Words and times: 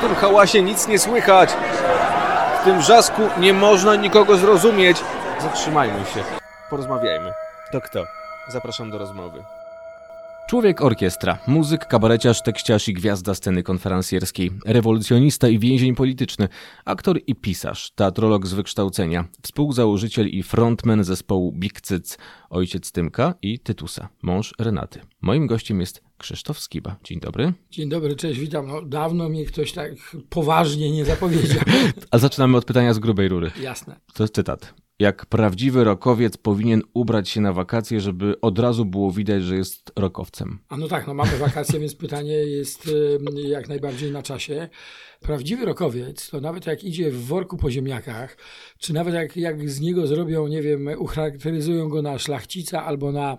W 0.00 0.02
tym 0.02 0.14
hałasie 0.14 0.62
nic 0.62 0.88
nie 0.88 0.98
słychać. 0.98 1.50
W 2.60 2.64
tym 2.64 2.78
wrzasku 2.78 3.22
nie 3.38 3.52
można 3.52 3.96
nikogo 3.96 4.36
zrozumieć. 4.36 5.02
Zatrzymajmy 5.40 6.06
się. 6.06 6.24
Porozmawiajmy. 6.70 7.32
To 7.72 7.80
kto? 7.80 8.04
Zapraszam 8.48 8.90
do 8.90 8.98
rozmowy. 8.98 9.44
Człowiek 10.50 10.82
orkiestra, 10.82 11.38
muzyk, 11.46 11.86
kabareciarz, 11.86 12.42
tekściarz 12.42 12.88
i 12.88 12.94
gwiazda 12.94 13.34
sceny 13.34 13.62
konferencjerskiej, 13.62 14.50
rewolucjonista 14.66 15.48
i 15.48 15.58
więzień 15.58 15.94
polityczny, 15.94 16.48
aktor 16.84 17.20
i 17.26 17.34
pisarz, 17.34 17.90
teatrolog 17.94 18.46
z 18.46 18.52
wykształcenia, 18.52 19.28
współzałożyciel 19.42 20.28
i 20.28 20.42
frontman 20.42 21.04
zespołu 21.04 21.52
Big 21.52 21.80
Cyc, 21.80 22.18
ojciec 22.50 22.92
Tymka 22.92 23.34
i 23.42 23.58
Tytusa, 23.58 24.08
mąż 24.22 24.54
Renaty. 24.58 25.00
Moim 25.20 25.46
gościem 25.46 25.80
jest 25.80 26.02
Krzysztof 26.18 26.60
Skiba. 26.60 26.96
Dzień 27.04 27.20
dobry. 27.20 27.52
Dzień 27.70 27.88
dobry, 27.88 28.16
cześć, 28.16 28.40
witam. 28.40 28.66
No, 28.66 28.82
dawno 28.82 29.28
mnie 29.28 29.44
ktoś 29.44 29.72
tak 29.72 29.92
poważnie 30.30 30.90
nie 30.90 31.04
zapowiedział. 31.04 31.62
A 32.10 32.18
zaczynamy 32.18 32.56
od 32.56 32.64
pytania 32.64 32.94
z 32.94 32.98
grubej 32.98 33.28
rury. 33.28 33.50
Jasne. 33.62 34.00
To 34.14 34.22
jest 34.22 34.34
cytat. 34.34 34.74
Jak 35.00 35.26
prawdziwy 35.26 35.84
rokowiec 35.84 36.36
powinien 36.36 36.82
ubrać 36.94 37.28
się 37.28 37.40
na 37.40 37.52
wakacje, 37.52 38.00
żeby 38.00 38.40
od 38.40 38.58
razu 38.58 38.84
było 38.84 39.12
widać, 39.12 39.42
że 39.42 39.56
jest 39.56 39.92
rokowcem. 39.96 40.58
A 40.68 40.76
no 40.76 40.88
tak, 40.88 41.06
no 41.06 41.14
mamy 41.14 41.38
wakacje, 41.38 41.80
więc 41.80 41.94
pytanie 41.94 42.32
jest 42.32 42.90
jak 43.34 43.68
najbardziej 43.68 44.12
na 44.12 44.22
czasie. 44.22 44.68
Prawdziwy 45.20 45.64
rokowiec 45.64 46.30
to 46.30 46.40
nawet 46.40 46.66
jak 46.66 46.84
idzie 46.84 47.10
w 47.10 47.24
worku 47.24 47.56
po 47.56 47.70
ziemniakach, 47.70 48.36
czy 48.78 48.92
nawet 48.92 49.14
jak, 49.14 49.36
jak 49.36 49.70
z 49.70 49.80
niego 49.80 50.06
zrobią, 50.06 50.46
nie 50.48 50.62
wiem, 50.62 50.88
ucharakteryzują 50.98 51.88
go 51.88 52.02
na 52.02 52.18
szlachcica 52.18 52.84
albo 52.84 53.12
na 53.12 53.38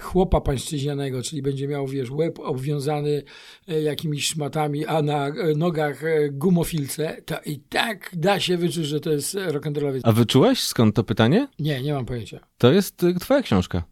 chłopa 0.00 0.40
pańszczyźnianego, 0.40 1.22
czyli 1.22 1.42
będzie 1.42 1.68
miał, 1.68 1.86
wiesz, 1.86 2.10
łeb 2.10 2.38
obwiązany 2.38 3.22
e, 3.68 3.82
jakimiś 3.82 4.26
szmatami, 4.26 4.86
a 4.86 5.02
na 5.02 5.26
e, 5.28 5.32
nogach 5.56 6.04
e, 6.04 6.30
gumofilce, 6.30 7.22
to 7.26 7.34
i 7.46 7.58
tak 7.58 8.10
da 8.12 8.40
się 8.40 8.56
wyczuć, 8.56 8.86
że 8.86 9.00
to 9.00 9.10
jest 9.10 9.34
rock'n'rollowiec. 9.34 10.00
A 10.02 10.12
wyczułeś 10.12 10.60
skąd 10.60 10.94
to 10.96 11.04
pytanie? 11.04 11.48
Nie, 11.58 11.82
nie 11.82 11.92
mam 11.92 12.06
pojęcia. 12.06 12.40
To 12.58 12.72
jest 12.72 13.02
twoja 13.20 13.42
książka. 13.42 13.82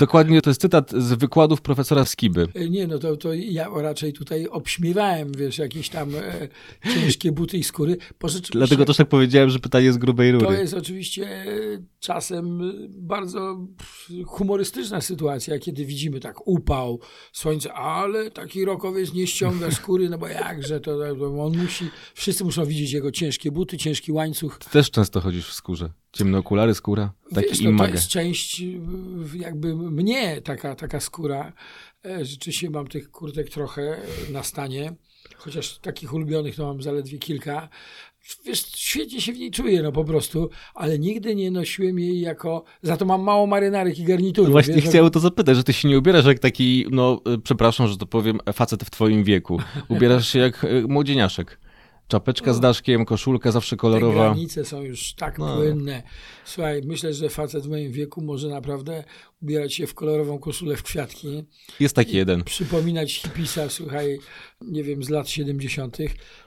Dokładnie 0.00 0.42
to 0.42 0.50
jest 0.50 0.60
cytat 0.60 0.90
z 0.90 1.12
wykładów 1.12 1.62
profesora 1.62 2.04
Skiby. 2.04 2.48
Nie, 2.70 2.86
no 2.86 2.98
to, 2.98 3.16
to 3.16 3.34
ja 3.34 3.68
raczej 3.76 4.12
tutaj 4.12 4.46
obśmiewałem, 4.48 5.32
wiesz, 5.32 5.58
jakieś 5.58 5.88
tam 5.88 6.14
e, 6.14 6.48
ciężkie 6.94 7.32
buty 7.32 7.58
i 7.58 7.64
skóry. 7.64 7.96
Dlatego 8.52 8.84
też 8.84 8.96
tak 8.96 9.08
powiedziałem, 9.08 9.50
że 9.50 9.58
pytanie 9.58 9.86
jest 9.86 9.98
grubej 9.98 10.32
rury. 10.32 10.46
To 10.46 10.52
jest 10.52 10.74
oczywiście 10.74 11.44
czasem 12.00 12.72
bardzo 12.88 13.66
humorystyczna 14.26 15.00
sytuacja, 15.00 15.58
kiedy 15.58 15.84
widzimy 15.84 16.20
tak 16.20 16.48
upał, 16.48 17.00
słońce, 17.32 17.72
ale 17.72 18.30
taki 18.30 18.64
rokowiec 18.64 19.12
nie 19.12 19.26
ściąga 19.26 19.70
skóry, 19.70 20.10
no 20.10 20.18
bo 20.18 20.28
jakże, 20.28 20.80
to, 20.80 20.98
to 21.18 21.42
on 21.44 21.56
musi, 21.56 21.90
wszyscy 22.14 22.44
muszą 22.44 22.64
widzieć 22.64 22.92
jego 22.92 23.10
ciężkie 23.10 23.50
buty, 23.50 23.78
ciężki 23.78 24.12
łańcuch. 24.12 24.58
Ty 24.58 24.70
też 24.70 24.90
często 24.90 25.20
chodzisz 25.20 25.48
w 25.48 25.52
skórze. 25.52 25.90
Ciemne 26.12 26.38
okulary, 26.38 26.74
skóra, 26.74 27.12
taki 27.34 27.48
Wiesz, 27.48 27.60
no, 27.60 27.70
To 27.78 28.03
jest 28.04 28.12
część 28.12 28.62
jakby 29.34 29.74
mnie, 29.74 30.40
taka, 30.40 30.74
taka 30.74 31.00
skóra. 31.00 31.52
E, 32.06 32.24
rzeczywiście 32.24 32.70
mam 32.70 32.86
tych 32.86 33.10
kurtek 33.10 33.50
trochę 33.50 33.96
na 34.32 34.42
stanie, 34.42 34.94
chociaż 35.36 35.78
takich 35.78 36.14
ulubionych 36.14 36.56
to 36.56 36.66
mam 36.66 36.82
zaledwie 36.82 37.18
kilka. 37.18 37.68
Wiesz, 38.46 38.66
świetnie 38.76 39.20
się 39.20 39.32
w 39.32 39.38
niej 39.38 39.50
czuję, 39.50 39.82
no 39.82 39.92
po 39.92 40.04
prostu, 40.04 40.50
ale 40.74 40.98
nigdy 40.98 41.34
nie 41.34 41.50
nosiłem 41.50 41.98
jej 41.98 42.20
jako. 42.20 42.64
Za 42.82 42.96
to 42.96 43.04
mam 43.04 43.22
mało 43.22 43.46
marynarek 43.46 43.98
i 43.98 44.04
garniturów. 44.04 44.50
Właśnie 44.50 44.74
wiesz, 44.74 44.84
chciałem 44.84 45.10
to 45.10 45.20
zapytać, 45.20 45.56
że 45.56 45.64
ty 45.64 45.72
się 45.72 45.88
nie 45.88 45.98
ubierasz 45.98 46.24
jak 46.24 46.38
taki, 46.38 46.86
no 46.90 47.20
e, 47.26 47.38
przepraszam, 47.38 47.88
że 47.88 47.96
to 47.96 48.06
powiem, 48.06 48.38
facet 48.52 48.84
w 48.84 48.90
twoim 48.90 49.24
wieku. 49.24 49.60
Ubierasz 49.88 50.28
się 50.28 50.38
jak 50.38 50.64
e, 50.64 50.68
młodzieniaszek. 50.88 51.63
Czapeczka 52.08 52.52
z 52.54 52.60
daszkiem, 52.60 53.04
koszulka 53.04 53.52
zawsze 53.52 53.76
kolorowa. 53.76 54.28
Te 54.28 54.34
granice 54.34 54.64
są 54.64 54.82
już 54.82 55.14
tak 55.14 55.38
no. 55.38 55.56
płynne. 55.56 56.02
Słuchaj, 56.44 56.82
myślę, 56.84 57.14
że 57.14 57.28
facet 57.28 57.64
w 57.64 57.68
moim 57.68 57.92
wieku 57.92 58.22
może 58.22 58.48
naprawdę 58.48 59.04
ubierać 59.42 59.74
się 59.74 59.86
w 59.86 59.94
kolorową 59.94 60.38
koszulę 60.38 60.76
w 60.76 60.82
kwiatki. 60.82 61.44
Jest 61.80 61.96
taki 61.96 62.16
jeden. 62.16 62.44
Przypominać 62.44 63.14
hipisa, 63.14 63.68
słuchaj, 63.68 64.18
nie 64.60 64.84
wiem, 64.84 65.04
z 65.04 65.08
lat 65.08 65.28
70. 65.28 65.98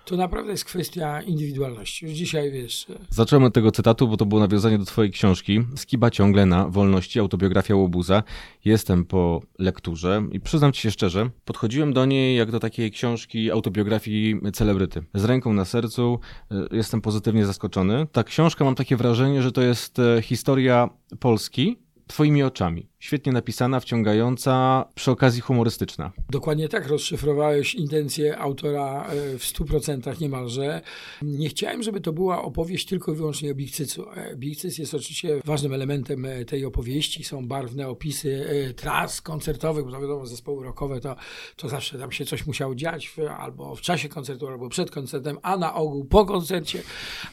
To 0.05 0.17
naprawdę 0.17 0.51
jest 0.51 0.65
kwestia 0.65 1.21
indywidualności. 1.21 2.05
Już 2.05 2.13
dzisiaj 2.15 2.51
wiesz. 2.51 2.85
Zacząłem 3.09 3.43
od 3.43 3.53
tego 3.53 3.71
cytatu, 3.71 4.07
bo 4.07 4.17
to 4.17 4.25
było 4.25 4.41
nawiązanie 4.41 4.77
do 4.77 4.85
Twojej 4.85 5.11
książki. 5.11 5.59
Skiba 5.75 6.11
ciągle 6.11 6.45
na 6.45 6.69
wolności, 6.69 7.19
autobiografia 7.19 7.75
łobuza. 7.75 8.23
Jestem 8.65 9.05
po 9.05 9.41
lekturze 9.59 10.27
i 10.31 10.39
przyznam 10.39 10.71
Ci 10.71 10.81
się 10.81 10.91
szczerze, 10.91 11.29
podchodziłem 11.45 11.93
do 11.93 12.05
niej 12.05 12.37
jak 12.37 12.51
do 12.51 12.59
takiej 12.59 12.91
książki 12.91 13.51
autobiografii 13.51 14.35
celebryty. 14.53 15.03
Z 15.13 15.25
ręką 15.25 15.46
na 15.53 15.65
sercu 15.65 16.19
y, 16.51 16.55
jestem 16.71 17.01
pozytywnie 17.01 17.45
zaskoczony. 17.45 18.07
Ta 18.11 18.23
książka, 18.23 18.65
mam 18.65 18.75
takie 18.75 18.97
wrażenie, 18.97 19.41
że 19.41 19.51
to 19.51 19.61
jest 19.61 19.99
y, 19.99 20.21
historia 20.21 20.89
Polski, 21.19 21.77
Twoimi 22.07 22.43
oczami. 22.43 22.89
Świetnie 22.99 23.31
napisana, 23.31 23.79
wciągająca, 23.79 24.85
przy 24.95 25.11
okazji 25.11 25.41
humorystyczna. 25.41 26.11
Dokładnie 26.29 26.69
tak 26.69 26.87
rozszyfrowałeś 26.87 27.75
intencje 27.75 28.37
autora 28.37 29.05
e, 29.05 29.37
w 29.37 29.43
100% 29.43 30.21
niemalże. 30.21 30.81
Nie 31.21 31.49
chciałem, 31.49 31.83
żeby 31.83 32.01
to 32.01 32.13
była 32.13 32.41
opowieść 32.41 32.85
tylko 32.85 33.13
i 33.13 33.15
wyłącznie 33.15 33.51
o 33.51 33.55
Bigcycu. 33.55 34.11
E, 34.11 34.35
Bigcyc 34.35 34.77
jest 34.77 34.93
oczywiście 34.93 35.41
ważnym 35.45 35.73
elementem 35.73 36.25
e, 36.25 36.45
tej 36.45 36.65
opowieści. 36.65 37.23
Są 37.23 37.47
barwne 37.47 37.87
opisy 37.87 38.45
tras 38.75 39.21
koncertowych, 39.21 39.85
bo 39.85 39.91
to 39.91 40.01
wiadomo, 40.01 40.25
zespoły 40.25 40.63
rockowe 40.63 40.99
to, 40.99 41.15
to 41.55 41.69
zawsze 41.69 41.99
tam 41.99 42.11
się 42.11 42.25
coś 42.25 42.47
musiało 42.47 42.75
dziać 42.75 43.15
albo 43.37 43.75
w 43.75 43.81
czasie 43.81 44.09
koncertu, 44.09 44.47
albo 44.47 44.69
przed 44.69 44.91
koncertem, 44.91 45.37
a 45.41 45.57
na 45.57 45.75
ogół 45.75 46.05
po 46.05 46.25
koncercie. 46.25 46.81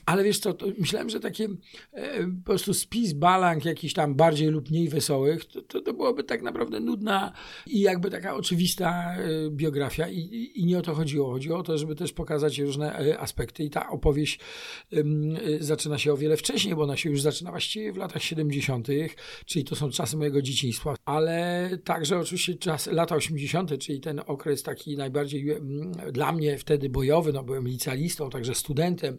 Ale 0.07 0.25
wiesz 0.25 0.39
co, 0.39 0.55
myślałem, 0.79 1.11
że 1.11 1.21
takie 1.21 1.49
po 1.49 2.45
prostu 2.45 2.75
spis 2.75 3.13
balang 3.13 3.65
jakiś 3.65 3.95
tam 3.95 4.15
bardziej 4.15 4.49
lub 4.49 4.71
mniej 4.71 4.89
wesołych, 4.89 5.45
to, 5.63 5.81
to, 5.81 5.93
byłoby 5.93 6.25
tak 6.25 6.43
naprawdę 6.43 6.81
nudna 6.81 7.33
i 7.67 7.81
jakby 7.81 8.11
taka 8.11 8.35
oczywista 8.35 9.17
e, 9.17 9.51
biografia 9.51 10.09
I, 10.09 10.51
i 10.55 10.67
nie 10.67 10.79
o 10.79 10.83
to 10.83 10.95
chodziło. 10.95 11.33
Chodziło 11.33 11.59
o 11.59 11.63
to, 11.63 11.79
żeby 11.79 11.95
też 11.95 12.13
pokazać 12.13 12.59
różne 12.59 12.99
e, 12.99 13.19
aspekty 13.19 13.65
i 13.65 13.71
ta 13.71 13.91
opowieść 13.91 14.41
e, 14.93 15.03
zaczyna 15.61 15.99
się 15.99 16.13
o 16.13 16.17
wiele 16.17 16.37
wcześniej, 16.37 16.75
bo 16.75 16.83
ona 16.83 16.97
się 16.97 17.11
już 17.11 17.21
zaczyna 17.21 17.51
właściwie 17.51 17.93
w 17.93 17.97
latach 17.97 18.23
70., 18.23 18.89
czyli 19.47 19.65
to 19.65 19.77
są 19.77 19.91
czasy 19.91 20.17
mojego 20.17 20.43
dzieciństwa, 20.43 20.95
ale 21.05 21.71
także 21.85 22.19
oczywiście 22.19 22.55
czas, 22.55 22.87
lata 22.87 23.15
80., 23.15 23.79
czyli 23.79 24.01
ten 24.01 24.21
okres 24.27 24.63
taki 24.63 24.97
najbardziej 24.97 25.47
dla 26.13 26.33
mnie 26.33 26.59
wtedy 26.59 26.89
bojowy, 26.89 27.33
no 27.33 27.43
byłem 27.43 27.69
licealistą, 27.69 28.31
także 28.31 28.55
studentem, 28.55 29.19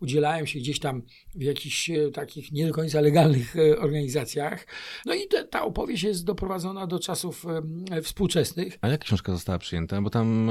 udzielałem 0.00 0.46
się 0.46 0.58
gdzieś 0.58 0.78
tam 0.78 1.02
w 1.34 1.42
jakichś 1.42 1.90
takich 2.12 2.52
nie 2.52 2.66
do 2.66 2.72
końca 2.72 3.00
legalnych 3.00 3.54
organizacjach, 3.78 4.66
no 5.06 5.14
i 5.14 5.28
te, 5.28 5.44
ta 5.44 5.64
opowieść 5.70 6.02
jest 6.02 6.24
doprowadzona 6.24 6.86
do 6.86 6.98
czasów 6.98 7.46
e, 7.90 8.02
współczesnych. 8.02 8.78
A 8.80 8.88
jak 8.88 9.00
książka 9.00 9.32
została 9.32 9.58
przyjęta? 9.58 10.02
Bo 10.02 10.10
tam 10.10 10.50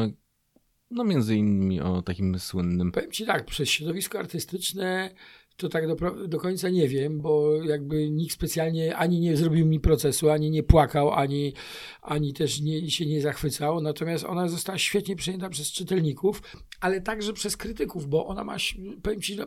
no 0.92 1.04
między 1.04 1.36
innymi 1.36 1.82
o 1.82 2.02
takim 2.02 2.40
słynnym... 2.40 2.92
Powiem 2.92 3.12
ci 3.12 3.26
tak, 3.26 3.46
przez 3.46 3.70
środowisko 3.70 4.20
artystyczne 4.20 5.10
to 5.60 5.70
tak 5.70 5.88
do, 5.88 6.28
do, 6.28 6.40
końca 6.40 6.70
nie 6.70 6.88
wiem, 6.88 7.22
bo 7.22 7.64
jakby 7.64 8.10
nikt 8.10 8.34
specjalnie 8.34 8.96
ani 8.96 9.20
nie 9.20 9.38
zrobił 9.38 9.66
mi 9.66 9.80
procesu, 9.80 10.30
ani 10.30 10.52
nie 10.52 10.64
płakał, 10.64 11.12
ani, 11.12 11.54
ani 12.02 12.34
też 12.34 12.62
nie, 12.62 12.92
się 12.92 13.06
nie 13.06 13.22
zachwycał. 13.22 13.82
Natomiast 13.82 14.26
ona 14.26 14.48
została 14.48 14.78
świetnie 14.78 15.16
przyjęta 15.16 15.50
przez 15.50 15.72
czytelników, 15.72 16.42
ale 16.80 17.02
także 17.02 17.34
przez 17.34 17.58
krytyków, 17.58 18.08
bo 18.08 18.26
ona 18.26 18.44
ma, 18.44 18.56
powiem 19.04 19.22
ci, 19.22 19.36
no, 19.36 19.46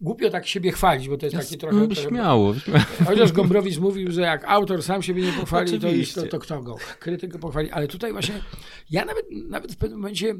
głupio 0.00 0.30
tak 0.30 0.46
siebie 0.46 0.72
chwalić, 0.72 1.08
bo 1.08 1.16
to 1.16 1.26
jest, 1.26 1.36
takie 1.36 1.56
trochę... 1.56 1.76
No, 1.76 1.94
śmiało, 1.94 2.54
trochę, 2.54 2.84
Chociaż 3.06 3.32
Gombrowicz 3.32 3.78
mówił, 3.78 4.12
że 4.12 4.20
jak 4.20 4.44
autor 4.44 4.82
sam 4.82 5.02
siebie 5.02 5.22
nie 5.22 5.32
pochwali, 5.32 5.80
to, 5.80 5.88
to, 6.14 6.26
to 6.26 6.38
kto 6.38 6.62
go? 6.62 6.76
Krytyk 6.98 7.32
go 7.32 7.38
pochwali. 7.38 7.70
Ale 7.70 7.88
tutaj 7.88 8.12
właśnie 8.12 8.40
ja 8.90 9.04
nawet, 9.04 9.26
nawet 9.48 9.72
w 9.72 9.76
pewnym 9.76 9.98
momencie 9.98 10.34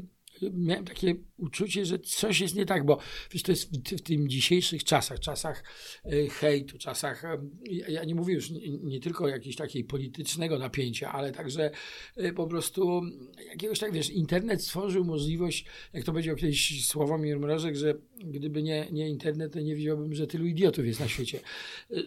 miałem 0.53 0.85
takie 0.85 1.15
uczucie, 1.37 1.85
że 1.85 1.99
coś 1.99 2.39
jest 2.39 2.55
nie 2.55 2.65
tak, 2.65 2.85
bo 2.85 2.97
wiesz, 3.31 3.43
to 3.43 3.51
jest 3.51 3.71
w, 3.71 3.97
w 3.97 4.01
tym 4.01 4.29
dzisiejszych 4.29 4.83
czasach, 4.83 5.19
czasach 5.19 5.63
e, 6.05 6.27
hejtu, 6.27 6.77
czasach, 6.77 7.25
e, 7.25 7.37
ja 7.69 8.03
nie 8.03 8.15
mówię 8.15 8.33
już 8.33 8.49
nie, 8.49 8.69
nie 8.69 8.99
tylko 8.99 9.27
jakiegoś 9.27 9.55
takiego 9.55 9.89
politycznego 9.89 10.59
napięcia, 10.59 11.11
ale 11.11 11.31
także 11.31 11.71
e, 12.15 12.33
po 12.33 12.47
prostu 12.47 13.01
jakiegoś 13.49 13.79
tak, 13.79 13.91
wiesz, 13.91 14.09
internet 14.09 14.63
stworzył 14.63 15.05
możliwość, 15.05 15.65
jak 15.93 16.03
to 16.03 16.11
powiedział 16.11 16.35
kiedyś 16.35 16.85
Sławomir 16.85 17.39
Mrożek, 17.39 17.75
że 17.75 17.93
gdyby 18.23 18.63
nie, 18.63 18.87
nie 18.91 19.09
internet, 19.09 19.53
to 19.53 19.59
nie 19.59 19.75
wiedziałbym, 19.75 20.15
że 20.15 20.27
tylu 20.27 20.45
idiotów 20.45 20.85
jest 20.85 20.99
na 20.99 21.07
świecie. 21.07 21.39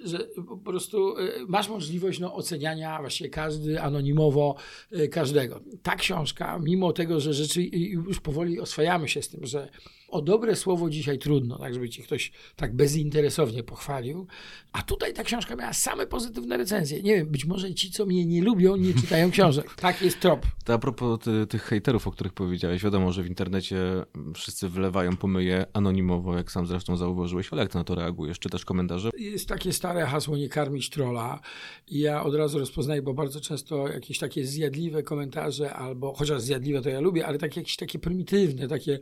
Że 0.05 0.19
po 0.49 0.57
prostu 0.57 1.15
masz 1.49 1.69
możliwość 1.69 2.21
no, 2.21 2.35
oceniania 2.35 3.01
właściwie 3.01 3.31
każdy 3.31 3.81
anonimowo 3.81 4.57
każdego. 5.11 5.61
Ta 5.83 5.97
książka, 5.97 6.59
mimo 6.59 6.93
tego, 6.93 7.21
że 7.21 7.35
rzeczy 7.35 7.63
już 7.63 8.21
powoli 8.27 8.61
oswajamy 8.61 9.09
się 9.09 9.23
z 9.23 9.29
tym, 9.29 9.47
że 9.47 9.69
O 10.09 10.23
dobre 10.23 10.57
słowo 10.57 10.91
dzisiaj 10.91 11.19
trudno, 11.19 11.59
tak 11.59 11.75
żeby 11.75 11.89
ci 11.89 12.03
ktoś 12.03 12.33
tak 12.57 12.77
bezinteresownie 12.77 13.63
pochwalił. 13.63 14.27
A 14.73 14.83
tutaj 14.83 15.15
ta 15.15 15.25
książka 15.25 15.57
miała 15.57 15.73
same 15.73 16.07
pozytywne 16.07 16.57
recenzje. 16.57 17.03
Nie 17.03 17.17
wiem, 17.17 17.27
być 17.29 17.45
może 17.45 17.75
ci, 17.75 17.91
co 17.91 18.07
mnie 18.07 18.27
nie 18.27 18.43
lubią, 18.43 18.77
nie 18.77 18.95
czytają 18.95 19.31
książek. 19.31 19.75
Tak 19.87 20.03
jest 20.03 20.21
trop. 20.21 20.47
To 20.65 20.75
a 20.75 20.79
propos 20.79 21.19
ty, 21.21 21.47
tych 21.47 21.63
hejterów, 21.63 22.07
o 22.07 22.11
których 22.11 22.33
powiedziałeś, 22.33 22.83
wiadomo, 22.83 23.13
że 23.13 23.23
w 23.23 23.27
internecie 23.27 23.77
wszyscy 24.35 24.69
wlewają 24.69 25.17
pomyje 25.17 25.67
anonimowo, 25.73 26.37
jak 26.37 26.53
sam 26.53 26.67
zresztą 26.67 26.97
zauważyłeś, 26.97 27.49
ale 27.53 27.63
jak 27.63 27.73
ty 27.73 27.79
na 27.79 27.85
to 27.85 27.95
reagujesz? 27.95 28.39
Czytasz 28.39 28.65
komentarze? 28.65 29.11
Jest 29.19 29.49
takie 29.49 29.73
stare 29.73 30.07
hasło 30.07 30.37
nie 30.37 30.49
karmić 30.49 30.91
trola 30.91 31.41
i 31.89 31.99
ja 31.99 32.23
od 32.23 32.35
razu 32.35 32.59
rozpoznaję, 32.59 33.03
bo 33.03 33.15
bardzo 33.15 33.41
często 33.41 33.89
jakieś 33.89 34.19
takie 34.19 34.45
zjadliwe 34.45 35.03
komentarze 35.03 35.75
albo, 35.75 36.15
chociaż 36.15 36.43
zjadliwe 36.43 36.83
to 36.83 36.89
ja 36.89 37.01
lubię, 37.01 37.27
ale 37.27 37.39
takie 37.39 37.61
jakieś 37.61 37.77
takie 37.77 37.99
prymitywne, 37.99 38.69
takie 38.69 38.99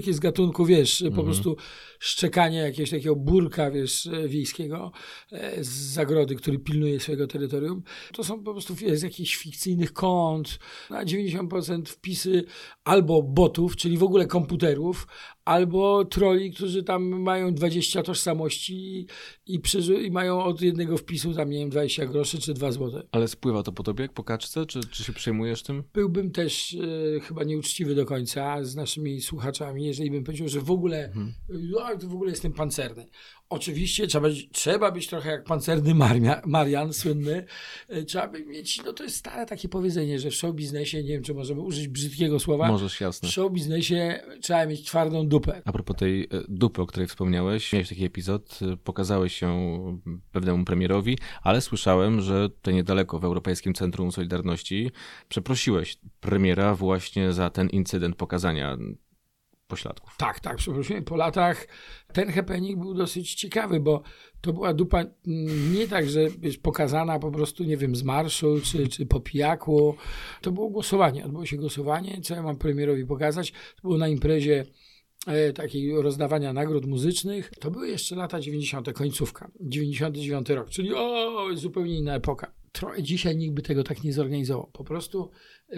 takie 0.00 0.14
z 0.14 0.20
gatunku, 0.20 0.64
wiesz, 0.64 1.04
po 1.16 1.24
prostu 1.24 1.56
szczekanie 1.98 2.58
jakiegoś 2.58 2.90
takiego 2.90 3.16
burka, 3.16 3.70
wiesz, 3.70 4.08
wiejskiego 4.26 4.92
e, 5.32 5.64
z 5.64 5.68
zagrody, 5.68 6.34
który 6.34 6.58
pilnuje 6.58 7.00
swojego 7.00 7.26
terytorium. 7.26 7.82
To 8.12 8.24
są 8.24 8.44
po 8.44 8.52
prostu 8.52 8.74
z 8.92 9.02
jakichś 9.02 9.36
fikcyjnych 9.36 9.92
kont, 9.92 10.58
na 10.90 11.04
90% 11.04 11.84
wpisy 11.86 12.44
albo 12.84 13.22
botów, 13.22 13.76
czyli 13.76 13.98
w 13.98 14.02
ogóle 14.02 14.26
komputerów, 14.26 15.06
albo 15.44 16.04
troli, 16.04 16.52
którzy 16.52 16.82
tam 16.82 17.02
mają 17.02 17.54
20 17.54 18.02
tożsamości 18.02 19.06
i, 19.46 19.60
przeży- 19.60 20.02
i 20.02 20.10
mają 20.10 20.44
od 20.44 20.62
jednego 20.62 20.96
wpisu 20.96 21.34
tam, 21.34 21.50
nie 21.50 21.58
wiem, 21.58 21.70
20 21.70 22.06
groszy 22.06 22.38
czy 22.38 22.54
2 22.54 22.72
złote. 22.72 23.02
Ale 23.12 23.28
spływa 23.28 23.62
to 23.62 23.72
po 23.72 23.82
tobie 23.82 24.02
jak 24.02 24.12
po 24.12 24.24
kaczce? 24.24 24.66
Czy, 24.66 24.80
czy 24.80 25.04
się 25.04 25.12
przejmujesz 25.12 25.62
tym? 25.62 25.82
Byłbym 25.94 26.30
też 26.30 26.76
e, 27.16 27.20
chyba 27.20 27.44
nieuczciwy 27.44 27.94
do 27.94 28.06
końca 28.06 28.64
z 28.64 28.76
naszymi 28.76 29.20
słuchaczami, 29.20 29.84
jeżeli 29.84 30.10
bym 30.10 30.24
powiedział, 30.24 30.48
że 30.48 30.60
w 30.60 30.70
ogóle, 30.70 31.04
mhm. 31.04 31.34
no, 31.48 32.08
w 32.08 32.14
ogóle 32.14 32.30
jestem 32.30 32.52
pancerny. 32.52 33.06
Oczywiście 33.50 34.06
trzeba 34.06 34.28
być, 34.28 34.48
trzeba 34.52 34.92
być 34.92 35.06
trochę 35.06 35.30
jak 35.30 35.44
pancerny 35.44 35.94
Maria, 35.94 36.42
Marian, 36.46 36.92
słynny. 36.92 37.44
E, 37.88 38.02
trzeba 38.02 38.28
by 38.28 38.46
mieć, 38.46 38.82
no 38.84 38.92
to 38.92 39.04
jest 39.04 39.16
stare 39.16 39.46
takie 39.46 39.68
powiedzenie, 39.68 40.18
że 40.18 40.30
w 40.30 40.34
show 40.34 40.54
biznesie, 40.54 41.02
nie 41.02 41.08
wiem 41.08 41.22
czy 41.22 41.34
możemy 41.34 41.60
użyć 41.60 41.88
brzydkiego 41.88 42.40
słowa. 42.40 42.68
Możesz, 42.68 43.00
jasne. 43.00 43.28
W 43.28 43.32
show 43.32 43.52
biznesie 43.52 44.20
trzeba 44.40 44.66
mieć 44.66 44.86
twardą 44.86 45.28
dupę. 45.28 45.62
A 45.64 45.72
propos 45.72 45.96
tej 45.96 46.22
e, 46.22 46.26
dupy, 46.48 46.82
o 46.82 46.86
której 46.86 47.08
wspomniałeś, 47.08 47.72
miałeś 47.72 47.88
taki 47.88 48.04
epizod, 48.04 48.58
e, 48.62 48.76
pokazałeś 48.76 49.34
się 49.34 49.50
pewnemu 50.32 50.64
premierowi, 50.64 51.18
ale 51.42 51.60
słyszałem, 51.60 52.20
że 52.20 52.48
to 52.62 52.70
niedaleko 52.70 53.20
w 53.20 53.24
Europejskim 53.24 53.74
Centrum 53.74 54.12
Solidarności 54.12 54.90
przeprosiłeś 55.28 55.98
premiera 56.20 56.74
właśnie 56.74 57.32
za 57.32 57.50
ten 57.50 57.68
incydent 57.68 58.16
pokazania 58.16 58.76
pośladków. 59.70 60.16
Tak, 60.16 60.40
tak, 60.40 60.56
przepraszam. 60.56 61.04
Po 61.04 61.16
latach 61.16 61.66
ten 62.12 62.32
happening 62.32 62.80
był 62.80 62.94
dosyć 62.94 63.34
ciekawy, 63.34 63.80
bo 63.80 64.02
to 64.40 64.52
była 64.52 64.74
dupa 64.74 65.04
nie 65.72 65.88
tak, 65.88 66.10
że 66.10 66.20
pokazana 66.62 67.18
po 67.18 67.30
prostu, 67.30 67.64
nie 67.64 67.76
wiem, 67.76 67.96
z 67.96 68.02
marszu 68.02 68.60
czy, 68.64 68.88
czy 68.88 69.06
po 69.06 69.20
pijaku. 69.20 69.96
To 70.40 70.52
było 70.52 70.70
głosowanie. 70.70 71.24
Odbyło 71.24 71.46
się 71.46 71.56
głosowanie. 71.56 72.20
Co 72.22 72.34
ja 72.34 72.42
mam 72.42 72.56
premierowi 72.56 73.06
pokazać? 73.06 73.52
To 73.52 73.82
było 73.82 73.98
na 73.98 74.08
imprezie 74.08 74.64
e, 75.26 75.52
takiej 75.52 76.02
rozdawania 76.02 76.52
nagród 76.52 76.86
muzycznych. 76.86 77.50
To 77.60 77.70
były 77.70 77.88
jeszcze 77.88 78.16
lata 78.16 78.40
90., 78.40 78.92
końcówka, 78.92 79.50
99 79.60 80.48
rok, 80.50 80.70
czyli 80.70 80.94
o, 80.94 81.46
zupełnie 81.54 81.98
inna 81.98 82.14
epoka. 82.14 82.52
Trochę 82.72 83.02
dzisiaj 83.02 83.36
nikt 83.36 83.54
by 83.54 83.62
tego 83.62 83.84
tak 83.84 84.04
nie 84.04 84.12
zorganizował. 84.12 84.70
Po 84.72 84.84
prostu 84.84 85.30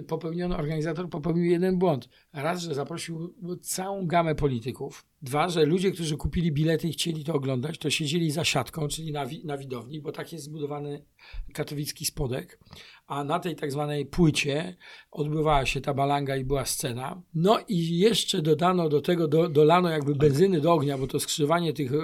popełniono, 0.06 0.56
organizator 0.56 1.08
popełnił 1.08 1.44
jeden 1.44 1.78
błąd. 1.78 2.08
Raz, 2.32 2.62
że 2.62 2.74
zaprosił 2.74 3.34
całą 3.60 4.06
gamę 4.06 4.34
polityków. 4.34 5.06
Dwa, 5.22 5.48
że 5.48 5.64
ludzie, 5.64 5.90
którzy 5.90 6.16
kupili 6.16 6.52
bilety 6.52 6.88
i 6.88 6.92
chcieli 6.92 7.24
to 7.24 7.34
oglądać, 7.34 7.78
to 7.78 7.90
siedzieli 7.90 8.30
za 8.30 8.44
siatką, 8.44 8.88
czyli 8.88 9.12
na, 9.12 9.26
wi 9.26 9.42
na 9.44 9.58
widowni, 9.58 10.00
bo 10.00 10.12
tak 10.12 10.32
jest 10.32 10.44
zbudowany 10.44 11.04
katowicki 11.52 12.06
spodek. 12.06 12.58
A 13.06 13.24
na 13.24 13.38
tej 13.38 13.56
tak 13.56 13.72
zwanej 13.72 14.06
płycie 14.06 14.76
odbywała 15.10 15.66
się 15.66 15.80
ta 15.80 15.94
balanga 15.94 16.36
i 16.36 16.44
była 16.44 16.64
scena. 16.64 17.22
No 17.34 17.58
i 17.68 17.98
jeszcze 17.98 18.42
dodano 18.42 18.88
do 18.88 19.00
tego, 19.00 19.28
do, 19.28 19.48
dolano 19.48 19.90
jakby 19.90 20.14
benzyny 20.14 20.60
do 20.60 20.72
ognia, 20.72 20.98
bo 20.98 21.06
to 21.06 21.20
skrzywanie 21.20 21.72
tych 21.72 21.92
e, 21.92 21.98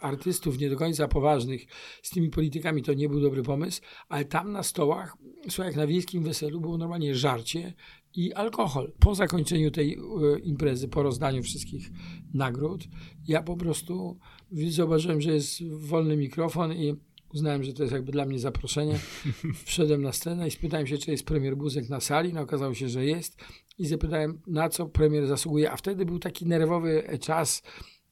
artystów 0.00 0.58
nie 0.58 0.70
do 0.70 0.76
końca 0.76 1.08
poważnych 1.08 1.66
z 2.02 2.10
tymi 2.10 2.30
politykami 2.30 2.82
to 2.82 2.94
nie 2.94 3.08
był 3.08 3.20
dobry 3.20 3.42
pomysł, 3.42 3.80
ale 4.08 4.24
tam 4.24 4.52
na 4.52 4.62
stołach, 4.62 5.16
słuchaj, 5.48 5.66
jak 5.66 5.76
na 5.76 5.86
wiejskim 5.86 6.22
weselu 6.22 6.60
było 6.60 6.78
normalnie 6.78 7.14
żarcie 7.18 7.74
i 8.14 8.32
alkohol. 8.32 8.92
Po 8.98 9.14
zakończeniu 9.14 9.70
tej 9.70 9.94
e, 9.94 10.38
imprezy, 10.38 10.88
po 10.88 11.02
rozdaniu 11.02 11.42
wszystkich 11.42 11.90
nagród, 12.34 12.84
ja 13.28 13.42
po 13.42 13.56
prostu 13.56 14.18
zobaczyłem, 14.68 15.20
że 15.20 15.32
jest 15.32 15.68
wolny 15.68 16.16
mikrofon 16.16 16.72
i 16.72 16.96
uznałem, 17.34 17.64
że 17.64 17.72
to 17.72 17.82
jest 17.82 17.92
jakby 17.92 18.12
dla 18.12 18.24
mnie 18.24 18.38
zaproszenie. 18.38 18.98
Wszedłem 19.64 20.02
na 20.02 20.12
scenę 20.12 20.48
i 20.48 20.50
spytałem 20.50 20.86
się, 20.86 20.98
czy 20.98 21.10
jest 21.10 21.24
premier 21.24 21.56
Buzek 21.56 21.88
na 21.88 22.00
sali. 22.00 22.32
No 22.32 22.40
okazało 22.40 22.74
się, 22.74 22.88
że 22.88 23.04
jest. 23.04 23.36
I 23.78 23.86
zapytałem, 23.86 24.40
na 24.46 24.68
co 24.68 24.86
premier 24.86 25.26
zasługuje. 25.26 25.72
A 25.72 25.76
wtedy 25.76 26.06
był 26.06 26.18
taki 26.18 26.46
nerwowy 26.46 27.18
czas, 27.20 27.62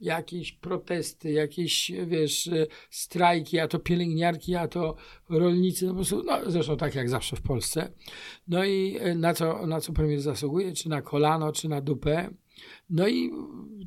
jakieś 0.00 0.52
protesty, 0.52 1.32
jakieś, 1.32 1.92
wiesz, 2.06 2.50
strajki, 2.90 3.58
a 3.58 3.68
to 3.68 3.78
pielęgniarki, 3.78 4.54
a 4.54 4.68
to 4.68 4.96
rolnicy, 5.28 5.86
no 5.86 5.90
po 5.90 5.96
prostu, 5.96 6.22
no 6.22 6.50
zresztą 6.50 6.76
tak 6.76 6.94
jak 6.94 7.08
zawsze 7.08 7.36
w 7.36 7.42
Polsce. 7.42 7.92
No 8.48 8.64
i 8.64 8.96
e, 9.00 9.14
na 9.14 9.34
co, 9.34 9.66
na 9.66 9.80
co 9.80 9.92
premier 9.92 10.20
zasługuje, 10.20 10.72
czy 10.72 10.88
na 10.88 11.02
kolano, 11.02 11.52
czy 11.52 11.68
na 11.68 11.80
dupę. 11.80 12.30
No 12.90 13.08
i 13.08 13.30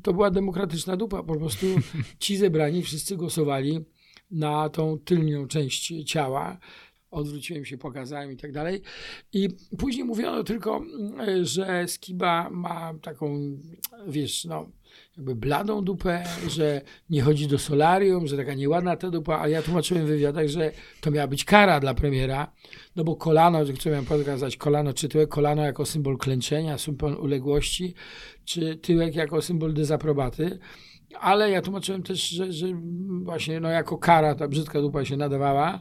to 0.02 0.12
była 0.12 0.30
demokratyczna 0.30 0.96
dupa, 0.96 1.22
po 1.22 1.36
prostu 1.36 1.66
ci 2.18 2.36
zebrani 2.36 2.82
wszyscy 2.82 3.16
głosowali 3.16 3.80
na 4.30 4.68
tą 4.68 4.98
tylnią 4.98 5.46
część 5.46 5.92
ciała, 6.06 6.58
odwróciłem 7.10 7.64
się, 7.64 7.78
pokazałem 7.78 8.32
i 8.32 8.36
tak 8.36 8.52
dalej. 8.52 8.82
I 9.32 9.48
później 9.78 10.04
mówiono 10.04 10.44
tylko, 10.44 10.82
e, 11.28 11.44
że 11.44 11.88
Skiba 11.88 12.50
ma 12.50 12.94
taką, 13.02 13.58
wiesz, 14.08 14.44
no, 14.44 14.70
jakby 15.16 15.34
bladą 15.34 15.84
dupę, 15.84 16.24
że 16.48 16.80
nie 17.10 17.22
chodzi 17.22 17.46
do 17.46 17.58
solarium, 17.58 18.26
że 18.26 18.36
taka 18.36 18.54
nieładna 18.54 18.96
ta 18.96 19.10
dupa, 19.10 19.40
a 19.40 19.48
ja 19.48 19.62
tłumaczyłem 19.62 20.04
w 20.04 20.08
wywiadach, 20.08 20.48
że 20.48 20.72
to 21.00 21.10
miała 21.10 21.26
być 21.26 21.44
kara 21.44 21.80
dla 21.80 21.94
premiera, 21.94 22.52
no 22.96 23.04
bo 23.04 23.16
kolano, 23.16 23.58
co 23.78 23.90
miałem 23.90 24.04
pokazać, 24.04 24.56
kolano 24.56 24.92
czy 24.92 25.08
tyłek, 25.08 25.28
kolano 25.28 25.64
jako 25.64 25.86
symbol 25.86 26.18
klęczenia, 26.18 26.78
symbol 26.78 27.14
uległości, 27.14 27.94
czy 28.44 28.76
tyłek 28.76 29.14
jako 29.14 29.42
symbol 29.42 29.74
dezaprobaty. 29.74 30.58
Ale 31.20 31.50
ja 31.50 31.62
tłumaczyłem 31.62 32.02
też, 32.02 32.28
że, 32.28 32.52
że 32.52 32.66
właśnie 33.22 33.60
no, 33.60 33.68
jako 33.68 33.98
kara 33.98 34.34
ta 34.34 34.48
brzydka 34.48 34.80
dupa 34.80 35.04
się 35.04 35.16
nadawała, 35.16 35.80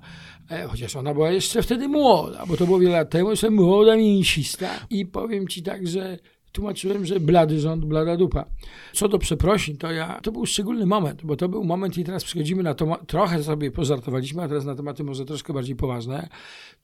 e, 0.51 0.63
chociaż 0.67 0.95
ona 0.95 1.13
była 1.13 1.31
jeszcze 1.31 1.61
wtedy 1.63 1.87
młoda, 1.87 2.45
bo 2.45 2.57
to 2.57 2.65
było 2.65 2.79
wiele 2.79 2.93
lat 2.93 3.09
temu, 3.09 3.29
jeszcze 3.29 3.49
młoda, 3.49 3.95
mięsista. 3.95 4.69
I 4.89 5.05
powiem 5.05 5.47
ci 5.47 5.63
tak, 5.63 5.87
że 5.87 6.17
tłumaczyłem, 6.51 7.05
że 7.05 7.19
blady 7.19 7.59
rząd, 7.59 7.85
blada 7.85 8.17
dupa. 8.17 8.45
Co 8.93 9.07
do 9.07 9.19
przeprosin, 9.19 9.77
to 9.77 9.91
ja, 9.91 10.19
to 10.23 10.31
był 10.31 10.45
szczególny 10.45 10.85
moment, 10.85 11.25
bo 11.25 11.35
to 11.35 11.49
był 11.49 11.63
moment 11.63 11.97
i 11.97 12.03
teraz 12.03 12.23
przechodzimy 12.23 12.63
na 12.63 12.73
to, 12.73 12.99
trochę 13.07 13.43
sobie 13.43 13.71
pożartowaliśmy, 13.71 14.43
a 14.43 14.47
teraz 14.47 14.65
na 14.65 14.75
tematy 14.75 15.03
może 15.03 15.25
troszkę 15.25 15.53
bardziej 15.53 15.75
poważne. 15.75 16.29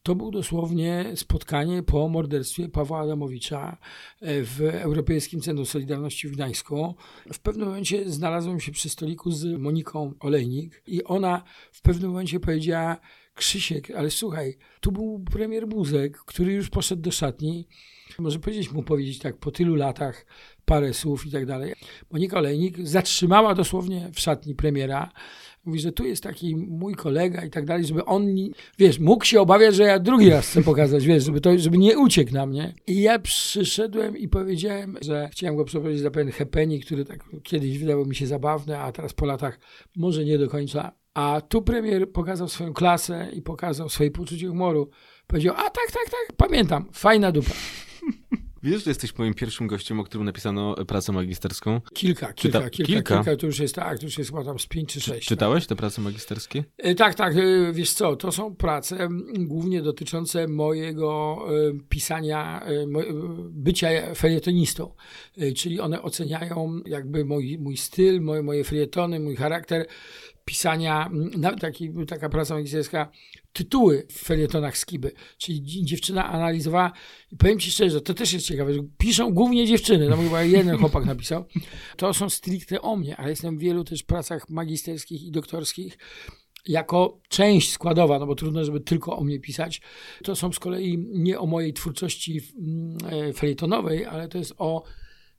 To 0.04 0.16
był 0.16 0.32
dosłownie 0.32 1.06
spotkanie 1.16 1.84
po 1.84 2.10
morderstwie 2.10 2.70
Pawła 2.70 3.00
Adamowicza 3.00 3.78
e, 4.22 4.44
w 4.44 4.62
Europejskim 4.62 5.42
Centrum 5.42 5.66
Solidarności 5.66 6.28
w 6.28 6.32
Gdańsku. 6.32 6.96
W 7.34 7.40
pewnym 7.40 7.68
momencie 7.68 8.10
znalazłem 8.12 8.60
się 8.60 8.72
przy 8.72 8.90
stoliku 8.90 9.32
z 9.32 9.60
Moniką 9.60 10.14
Olejnik 10.20 10.84
i 10.88 11.04
ona 11.04 11.44
w 11.72 11.82
pewnym 11.82 12.10
momencie 12.10 12.40
powiedziała, 12.40 12.98
Krzysiek, 13.36 13.92
ale 13.92 14.12
słuchaj, 14.12 14.58
tu 14.80 14.92
był 14.92 15.24
premier 15.32 15.68
Buzek, 15.68 16.18
który 16.18 16.54
już 16.54 16.70
poszedł 16.70 17.02
do 17.02 17.12
szatni. 17.12 17.68
Może 18.20 18.40
powiedzieć 18.40 18.72
mu 18.72 18.84
powiedzieć 18.84 19.20
tak 19.20 19.38
po 19.38 19.52
tylu 19.52 19.76
latach 19.76 20.26
parę 20.66 20.94
słów 20.94 21.26
i 21.26 21.32
tak 21.32 21.46
dalej. 21.46 21.74
Monika 22.12 22.38
Olejnik 22.38 22.88
zatrzymała 22.88 23.56
dosłownie 23.56 24.10
w 24.14 24.20
szatni 24.20 24.56
premiera. 24.56 25.12
Mówi, 25.66 25.80
że 25.80 25.92
tu 25.92 26.06
jest 26.06 26.24
taki 26.24 26.56
mój 26.56 26.96
kolega 26.96 27.46
i 27.46 27.50
tak 27.50 27.66
dalej, 27.66 27.86
żeby 27.86 28.06
on, 28.06 28.28
wiesz, 28.78 29.00
mógł 29.00 29.26
się 29.26 29.42
obawiać, 29.42 29.76
że 29.76 29.84
ja 29.84 30.00
drugi 30.00 30.30
raz 30.30 30.48
chcę 30.48 30.64
pokazać, 30.64 31.06
wiesz, 31.06 31.24
żeby, 31.24 31.42
to, 31.42 31.60
żeby 31.60 31.78
nie 31.78 32.00
uciekł 32.00 32.34
na 32.34 32.46
mnie. 32.46 32.74
I 32.88 33.02
ja 33.02 33.20
przyszedłem 33.20 34.18
i 34.18 34.28
powiedziałem, 34.28 34.98
że 35.02 35.30
chciałem 35.32 35.56
go 35.56 35.66
przeprowadzić 35.66 36.02
za 36.02 36.12
pewien 36.12 36.32
happening, 36.32 36.86
który 36.86 37.06
tak 37.06 37.20
kiedyś 37.44 37.78
wydawał 37.78 38.06
mi 38.06 38.16
się 38.16 38.28
zabawny, 38.28 38.78
a 38.78 38.92
teraz 38.92 39.14
po 39.14 39.26
latach 39.26 39.60
może 39.96 40.26
nie 40.26 40.38
do 40.38 40.50
końca 40.50 40.92
a 41.16 41.42
tu 41.50 41.62
premier 41.62 42.12
pokazał 42.12 42.48
swoją 42.48 42.74
klasę 42.74 43.30
i 43.34 43.42
pokazał 43.42 43.90
swoje 43.90 44.12
poczucie 44.12 44.48
humoru. 44.48 44.90
Powiedział, 45.28 45.56
a 45.58 45.64
tak, 45.64 45.92
tak, 45.94 46.10
tak, 46.12 46.38
pamiętam, 46.38 46.90
fajna 46.94 47.32
dupa. 47.32 47.52
Wiesz, 48.64 48.84
że 48.84 48.92
jesteś 48.92 49.18
moim 49.18 49.34
pierwszym 49.34 49.68
gościem, 49.68 50.00
o 50.00 50.04
którym 50.04 50.26
napisano 50.26 50.76
pracę 50.76 51.12
magisterską? 51.12 51.82
Kilka, 51.94 52.34
kilka, 52.34 52.34
Czyta... 52.34 52.70
kilka, 52.70 52.94
kilka, 52.94 53.16
kilka. 53.16 53.38
To 53.38 53.46
już 53.46 53.60
jest 53.60 53.76
tak, 53.76 54.00
to 54.00 54.06
już 54.06 54.18
jest 54.18 54.30
chyba 54.30 54.44
tam 54.44 54.60
z 54.60 54.68
pięć 54.68 54.94
czy 54.94 55.02
sześć. 55.02 55.28
Czytałeś 55.28 55.64
tak. 55.64 55.70
te 55.70 55.76
prace 55.76 56.02
magisterskie? 56.02 56.64
E, 56.78 56.96
tak, 56.96 57.16
tak. 57.16 57.36
E, 57.38 57.74
wiesz 57.74 57.94
co, 57.94 58.16
to 58.16 58.32
są 58.32 58.56
prace 58.56 59.10
głównie 59.34 59.82
dotyczące 59.82 60.48
mojego 60.48 61.38
e, 61.48 61.80
pisania, 61.90 62.66
bycia 63.50 63.88
felietonistą. 64.16 64.94
Czyli 65.56 65.80
one 65.80 66.02
oceniają 66.02 66.80
jakby 66.86 67.26
mój, 67.26 67.58
mój 67.60 67.78
styl, 67.78 68.22
moje, 68.22 68.44
moje 68.44 68.64
felietony, 68.64 69.20
mój 69.20 69.36
charakter 69.36 69.86
pisania, 70.46 71.12
taki, 71.60 71.92
taka 72.08 72.30
praca 72.30 72.54
magisterska, 72.54 73.12
tytuły 73.54 74.08
w 74.12 74.24
felietonach 74.24 74.78
Skiby. 74.78 75.12
Czyli 75.38 75.86
dziewczyna 75.86 76.30
analizowała 76.30 76.92
i 77.32 77.38
powiem 77.38 77.60
Ci 77.60 77.72
szczerze, 77.72 78.02
to 78.02 78.14
też 78.14 78.34
jest 78.34 78.46
ciekawe, 78.46 78.72
piszą 78.98 79.34
głównie 79.34 79.68
dziewczyny, 79.68 80.10
no 80.10 80.18
chyba 80.18 80.44
jeden 80.44 80.78
chłopak 80.78 81.06
napisał. 81.06 81.46
To 81.98 82.14
są 82.14 82.30
stricte 82.30 82.82
o 82.82 82.96
mnie, 82.96 83.18
ale 83.18 83.30
jestem 83.30 83.58
w 83.58 83.62
wielu 83.62 83.84
też 83.84 84.04
pracach 84.04 84.50
magisterskich 84.50 85.24
i 85.24 85.32
doktorskich 85.32 85.98
jako 86.68 87.20
część 87.30 87.72
składowa, 87.72 88.20
no 88.20 88.28
bo 88.28 88.36
trudno, 88.36 88.66
żeby 88.66 88.80
tylko 88.80 89.18
o 89.18 89.24
mnie 89.24 89.40
pisać. 89.40 89.82
To 90.24 90.36
są 90.36 90.52
z 90.52 90.60
kolei 90.60 90.98
nie 90.98 91.40
o 91.40 91.46
mojej 91.46 91.74
twórczości 91.74 92.42
e, 93.12 93.34
felietonowej, 93.34 94.06
ale 94.06 94.28
to 94.28 94.38
jest 94.38 94.54
o 94.58 94.84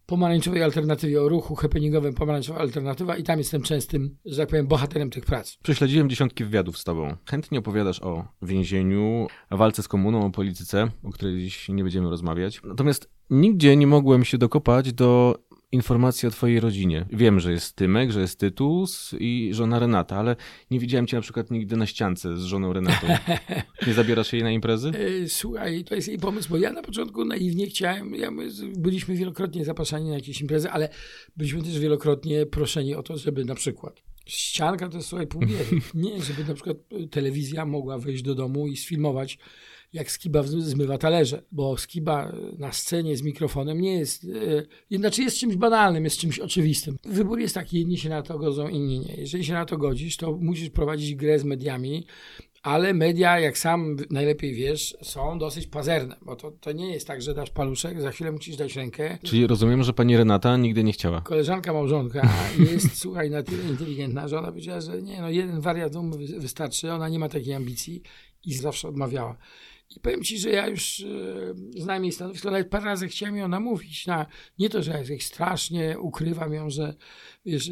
pomarańczowej 0.07 0.63
alternatywie, 0.63 1.23
o 1.23 1.29
ruchu 1.29 1.55
happeningowym 1.55 2.15
pomarańczowa 2.15 2.61
alternatywa 2.61 3.17
i 3.17 3.23
tam 3.23 3.39
jestem 3.39 3.63
częstym, 3.63 4.17
że 4.25 4.37
tak 4.37 4.49
powiem, 4.49 4.67
bohaterem 4.67 5.11
tych 5.11 5.25
prac. 5.25 5.57
Prześledziłem 5.63 6.11
dziesiątki 6.11 6.45
wywiadów 6.45 6.79
z 6.79 6.85
tobą. 6.85 7.17
Chętnie 7.31 7.59
opowiadasz 7.59 8.03
o 8.03 8.25
więzieniu, 8.43 9.27
walce 9.51 9.83
z 9.83 9.89
komuną, 9.89 10.27
o 10.27 10.31
polityce, 10.31 10.91
o 11.05 11.11
której 11.11 11.43
dziś 11.43 11.69
nie 11.69 11.83
będziemy 11.83 12.11
rozmawiać. 12.11 12.61
Natomiast 12.65 13.11
nigdzie 13.31 13.77
nie 13.77 13.87
mogłem 13.87 14.25
się 14.25 14.39
dokopać 14.39 14.93
do 14.93 15.39
informacji 15.73 16.28
o 16.28 16.30
twojej 16.30 16.61
rodzinie. 16.61 17.06
Wiem, 17.12 17.40
że 17.40 17.52
jest 17.52 17.76
Tymek, 17.76 18.11
że 18.11 18.20
jest 18.20 18.40
Tytus 18.40 19.14
i 19.20 19.50
żona 19.52 19.78
Renata, 19.78 20.16
ale 20.16 20.37
nie 20.70 20.78
widziałem 20.78 21.06
cię 21.06 21.16
na 21.16 21.23
przykład 21.23 21.50
nigdy 21.50 21.76
na 21.76 21.87
ściance 21.87 22.37
z 22.37 22.42
żoną 22.42 22.73
Renatą. 22.73 23.06
Nie 23.87 23.94
zabierasz 23.94 24.32
jej 24.32 24.42
na 24.42 24.50
imprezy? 24.50 24.92
E, 25.06 25.28
słuchaj, 25.28 25.85
to 25.85 25.94
jest 25.94 26.08
jej 26.08 26.18
pomysł, 26.18 26.49
bo 26.50 26.56
ja 26.56 26.73
na 26.73 26.82
początku 26.82 27.25
naiwnie 27.25 27.66
chciałem, 27.66 28.14
ja, 28.14 28.30
byliśmy 28.76 29.14
wielokrotnie 29.14 29.64
zapraszani 29.64 30.08
na 30.08 30.14
jakieś 30.14 30.40
imprezy, 30.40 30.70
ale 30.70 30.88
byliśmy 31.37 31.62
też 31.62 31.78
wielokrotnie 31.78 32.46
proszeni 32.46 32.94
o 32.94 33.02
to, 33.02 33.18
żeby 33.18 33.44
na 33.44 33.54
przykład 33.54 34.02
ścianka 34.26 34.88
to 34.88 34.96
jest 34.96 35.08
słuchaj 35.08 35.26
pół 35.26 35.42
Nie, 35.94 36.23
żeby 36.23 36.44
na 36.44 36.54
przykład 36.54 36.76
telewizja 37.11 37.66
mogła 37.66 37.99
wejść 37.99 38.23
do 38.23 38.35
domu 38.35 38.66
i 38.66 38.76
sfilmować 38.76 39.38
jak 39.97 40.11
Skiba 40.11 40.43
zmywa 40.43 40.99
talerze, 40.99 41.43
bo 41.53 41.76
Skiba 41.76 42.33
na 42.59 42.73
scenie 42.73 43.17
z 43.17 43.23
mikrofonem 43.23 43.81
nie 43.81 43.99
jest, 43.99 44.26
e, 44.91 44.99
znaczy 44.99 45.23
jest 45.23 45.37
czymś 45.37 45.57
banalnym, 45.57 46.05
jest 46.05 46.19
czymś 46.19 46.38
oczywistym. 46.38 46.99
Wybór 47.05 47.41
jest 47.41 47.55
taki, 47.55 47.79
jedni 47.79 47.99
się 47.99 48.09
na 48.09 48.23
to 48.23 48.38
godzą, 48.38 48.69
inni 48.69 49.00
nie. 49.00 49.15
Jeżeli 49.15 49.45
się 49.45 49.53
na 49.53 49.65
to 49.65 49.76
godzisz, 49.76 50.17
to 50.17 50.33
musisz 50.33 50.71
prowadzić 50.71 51.15
grę 51.15 51.38
z 51.38 51.45
mediami, 51.45 52.07
ale 52.62 52.95
media, 52.95 53.41
jak 53.41 53.59
sam 53.59 53.97
najlepiej 54.11 54.55
wiesz, 54.55 54.97
są 55.03 55.38
dosyć 55.38 55.67
pazerne, 55.67 56.17
bo 56.23 56.37
to, 56.37 56.50
to 56.50 56.73
nie 56.73 56.93
jest 56.93 57.07
tak, 57.07 57.23
że 57.23 57.35
dasz 57.35 57.50
paluszek, 57.50 58.00
za 58.00 58.11
chwilę 58.11 58.33
musisz 58.33 58.57
dać 58.57 58.76
rękę. 58.76 59.19
Czyli 59.23 59.47
rozumiem, 59.47 59.83
że 59.83 59.93
pani 59.93 60.17
Renata 60.17 60.57
nigdy 60.57 60.85
nie 60.85 60.93
chciała. 60.93 61.21
Koleżanka 61.21 61.73
małżonka 61.73 62.29
jest, 62.59 62.99
słuchaj, 63.03 63.31
na 63.31 63.43
tyle 63.43 63.69
inteligentna, 63.69 64.29
że 64.29 64.38
ona 64.38 64.49
powiedziała, 64.49 64.81
że 64.81 65.03
nie, 65.03 65.21
no 65.21 65.31
jeden 65.31 65.61
wariat 65.61 65.93
wystarczy, 66.38 66.93
ona 66.93 67.09
nie 67.09 67.19
ma 67.19 67.29
takiej 67.29 67.55
ambicji 67.55 68.03
i 68.47 68.55
zawsze 68.55 68.88
odmawiała. 68.88 69.37
I 69.97 70.00
powiem 70.00 70.23
ci, 70.23 70.38
że 70.38 70.50
ja 70.50 70.66
już 70.66 71.00
e, 71.00 71.81
znam 71.81 72.05
jej 72.05 72.12
stanowisko, 72.12 72.50
nawet 72.50 72.69
parę 72.69 72.85
razy 72.85 73.09
chciałem 73.09 73.37
ją 73.37 73.49
namówić 73.49 74.07
na, 74.07 74.26
nie 74.59 74.71
to, 74.71 74.83
że 74.83 75.05
ja 75.09 75.19
strasznie 75.21 75.99
ukrywam 75.99 76.52
ją, 76.52 76.71
że 76.71 76.95
wiesz, 77.47 77.71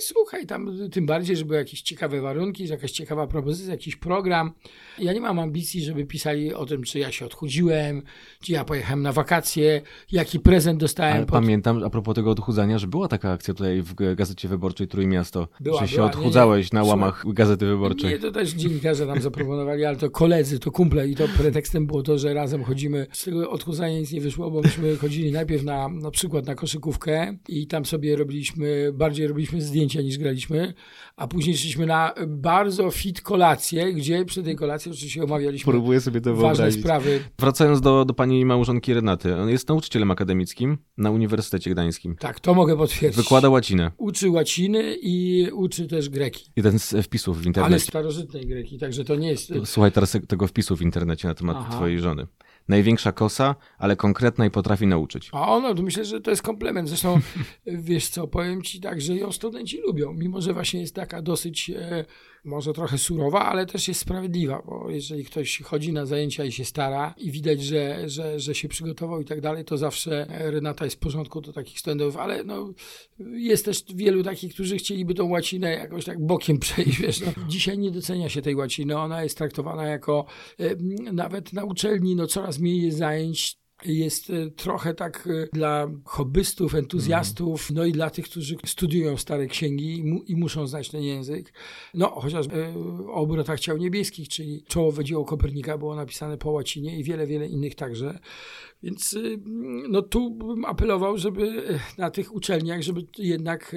słuchaj, 0.00 0.46
tam 0.46 0.70
tym 0.92 1.06
bardziej, 1.06 1.36
że 1.36 1.44
były 1.44 1.58
jakieś 1.58 1.82
ciekawe 1.82 2.20
warunki, 2.20 2.66
jakaś 2.66 2.90
ciekawa 2.90 3.26
propozycja, 3.26 3.72
jakiś 3.72 3.96
program. 3.96 4.52
Ja 4.98 5.12
nie 5.12 5.20
mam 5.20 5.38
ambicji, 5.38 5.82
żeby 5.82 6.04
pisali 6.04 6.54
o 6.54 6.66
tym, 6.66 6.82
czy 6.82 6.98
ja 6.98 7.12
się 7.12 7.26
odchudziłem, 7.26 8.02
czy 8.42 8.52
ja 8.52 8.64
pojechałem 8.64 9.02
na 9.02 9.12
wakacje, 9.12 9.82
jaki 10.12 10.40
prezent 10.40 10.80
dostałem. 10.80 11.16
Ale 11.16 11.26
pod... 11.26 11.32
Pamiętam, 11.32 11.84
a 11.84 11.90
propos 11.90 12.14
tego 12.14 12.30
odchudzania, 12.30 12.78
że 12.78 12.86
była 12.86 13.08
taka 13.08 13.32
akcja 13.32 13.54
tutaj 13.54 13.82
w 13.82 13.94
Gazecie 14.14 14.48
Wyborczej 14.48 14.88
Trójmiasto, 14.88 15.48
była, 15.60 15.80
że 15.80 15.88
się 15.88 15.96
była, 15.96 16.06
odchudzałeś 16.06 16.72
nie, 16.72 16.76
nie. 16.76 16.82
na 16.82 16.88
łamach 16.88 17.24
Gazety 17.32 17.66
Wyborczej. 17.66 18.10
Nie, 18.10 18.18
to 18.18 18.30
też 18.30 18.50
dziennikarze 18.50 19.06
nam 19.06 19.20
zaproponowali, 19.20 19.84
ale 19.84 19.96
to 19.96 20.10
koledzy, 20.10 20.58
to 20.58 20.70
kumple 20.70 21.08
i 21.08 21.14
to 21.14 21.28
pretekstem 21.50 21.86
było 21.86 22.02
to, 22.02 22.18
że 22.18 22.34
razem 22.34 22.64
chodzimy. 22.64 23.06
Z 23.12 23.24
tego 23.24 23.50
odchudzania 23.50 23.98
nic 23.98 24.12
nie 24.12 24.20
wyszło, 24.20 24.50
bo 24.50 24.60
myśmy 24.60 24.96
chodzili 25.02 25.32
najpierw 25.32 25.62
na, 25.62 25.88
na 25.88 26.10
przykład 26.10 26.46
na 26.46 26.54
koszykówkę 26.54 27.36
i 27.48 27.66
tam 27.66 27.84
sobie 27.84 28.16
robiliśmy 28.16 28.92
bardziej 28.92 29.26
robiliśmy 29.26 29.62
zdjęcia 29.62 30.02
niż 30.02 30.18
graliśmy, 30.18 30.74
a 31.20 31.26
później 31.26 31.56
szliśmy 31.56 31.86
na 31.86 32.14
bardzo 32.28 32.90
fit 32.90 33.20
kolację, 33.20 33.92
gdzie 33.92 34.24
przy 34.24 34.42
tej 34.42 34.56
kolacji 34.56 34.92
oczywiście 34.92 35.24
omawialiśmy 35.24 35.72
Próbuję 35.72 36.00
sobie 36.00 36.20
to 36.20 36.36
ważne 36.36 36.72
sprawy. 36.72 37.20
Wracając 37.38 37.80
do, 37.80 38.04
do 38.04 38.14
pani 38.14 38.44
małżonki 38.44 38.94
Renaty, 38.94 39.36
on 39.36 39.48
jest 39.48 39.68
nauczycielem 39.68 40.10
akademickim 40.10 40.78
na 40.96 41.10
Uniwersytecie 41.10 41.70
Gdańskim. 41.70 42.16
Tak, 42.16 42.40
to 42.40 42.54
mogę 42.54 42.76
potwierdzić. 42.76 43.22
Wykłada 43.22 43.48
łacinę. 43.48 43.90
Uczy 43.96 44.30
łaciny 44.30 44.96
i 45.02 45.46
uczy 45.52 45.86
też 45.86 46.08
greki. 46.08 46.50
Jeden 46.56 46.78
z 46.78 46.94
wpisów 47.04 47.42
w 47.42 47.46
internecie. 47.46 47.74
Ale 47.74 47.80
starożytnej 47.80 48.46
greki, 48.46 48.78
także 48.78 49.04
to 49.04 49.16
nie 49.16 49.28
jest... 49.28 49.52
Słuchaj 49.64 49.92
teraz 49.92 50.16
tego 50.28 50.46
wpisu 50.46 50.76
w 50.76 50.82
internecie 50.82 51.28
na 51.28 51.34
temat 51.34 51.56
Aha. 51.60 51.76
twojej 51.76 52.00
żony 52.00 52.26
największa 52.70 53.12
kosa, 53.12 53.56
ale 53.78 53.96
konkretna 53.96 54.46
i 54.46 54.50
potrafi 54.50 54.86
nauczyć. 54.86 55.28
A 55.32 55.48
ono, 55.48 55.74
to 55.74 55.82
myślę, 55.82 56.04
że 56.04 56.20
to 56.20 56.30
jest 56.30 56.42
komplement. 56.42 56.88
Zresztą, 56.88 57.20
wiesz 57.66 58.08
co, 58.08 58.26
powiem 58.26 58.62
ci 58.62 58.80
tak, 58.80 59.00
że 59.00 59.14
ją 59.14 59.32
studenci 59.32 59.78
lubią, 59.78 60.12
mimo 60.12 60.40
że 60.40 60.52
właśnie 60.52 60.80
jest 60.80 60.94
taka 60.94 61.22
dosyć 61.22 61.70
e, 61.70 62.04
może 62.44 62.72
trochę 62.72 62.98
surowa, 62.98 63.46
ale 63.46 63.66
też 63.66 63.88
jest 63.88 64.00
sprawiedliwa, 64.00 64.62
bo 64.66 64.90
jeżeli 64.90 65.24
ktoś 65.24 65.62
chodzi 65.62 65.92
na 65.92 66.06
zajęcia 66.06 66.44
i 66.44 66.52
się 66.52 66.64
stara 66.64 67.14
i 67.18 67.30
widać, 67.30 67.62
że, 67.62 68.08
że, 68.08 68.40
że 68.40 68.54
się 68.54 68.68
przygotował 68.68 69.20
i 69.20 69.24
tak 69.24 69.40
dalej, 69.40 69.64
to 69.64 69.76
zawsze 69.76 70.26
Renata 70.28 70.84
jest 70.84 70.96
w 70.96 70.98
porządku 70.98 71.40
do 71.40 71.52
takich 71.52 71.80
studentów, 71.80 72.16
ale 72.16 72.44
no, 72.44 72.72
jest 73.18 73.64
też 73.64 73.84
wielu 73.94 74.22
takich, 74.22 74.54
którzy 74.54 74.76
chcieliby 74.76 75.14
tą 75.14 75.28
łacinę 75.28 75.70
jakoś 75.70 76.04
tak 76.04 76.26
bokiem 76.26 76.58
przejść, 76.68 77.00
wiesz, 77.00 77.20
no. 77.20 77.32
Dzisiaj 77.48 77.78
nie 77.78 77.90
docenia 77.90 78.28
się 78.28 78.42
tej 78.42 78.54
łaciny, 78.54 78.98
ona 78.98 79.22
jest 79.22 79.38
traktowana 79.38 79.86
jako 79.86 80.26
e, 80.58 80.76
nawet 81.12 81.52
na 81.52 81.64
uczelni, 81.64 82.16
no 82.16 82.26
coraz 82.26 82.58
jest 82.66 82.98
zajęć, 82.98 83.60
jest 83.84 84.30
e, 84.30 84.50
trochę 84.50 84.94
tak 84.94 85.26
e, 85.26 85.48
dla 85.52 85.90
hobbystów, 86.04 86.74
entuzjastów, 86.74 87.70
no 87.70 87.84
i 87.84 87.92
dla 87.92 88.10
tych, 88.10 88.24
którzy 88.24 88.56
studiują 88.66 89.16
stare 89.16 89.46
księgi 89.46 89.98
i, 89.98 90.04
mu, 90.04 90.22
i 90.22 90.36
muszą 90.36 90.66
znać 90.66 90.88
ten 90.88 91.02
język. 91.02 91.52
No, 91.94 92.08
chociaż 92.08 92.46
e, 92.46 92.74
o 93.08 93.14
obrotach 93.14 93.60
ciał 93.60 93.76
niebieskich, 93.76 94.28
czyli 94.28 94.62
czołowe 94.68 95.04
dzieło 95.04 95.24
Kopernika 95.24 95.78
było 95.78 95.96
napisane 95.96 96.38
po 96.38 96.50
łacinie 96.50 96.98
i 96.98 97.04
wiele, 97.04 97.26
wiele 97.26 97.46
innych 97.46 97.74
także. 97.74 98.18
Więc 98.82 99.18
no 99.88 100.02
tu 100.02 100.30
bym 100.30 100.64
apelował, 100.64 101.18
żeby 101.18 101.78
na 101.98 102.10
tych 102.10 102.34
uczelniach, 102.34 102.82
żeby 102.82 103.06
jednak 103.18 103.76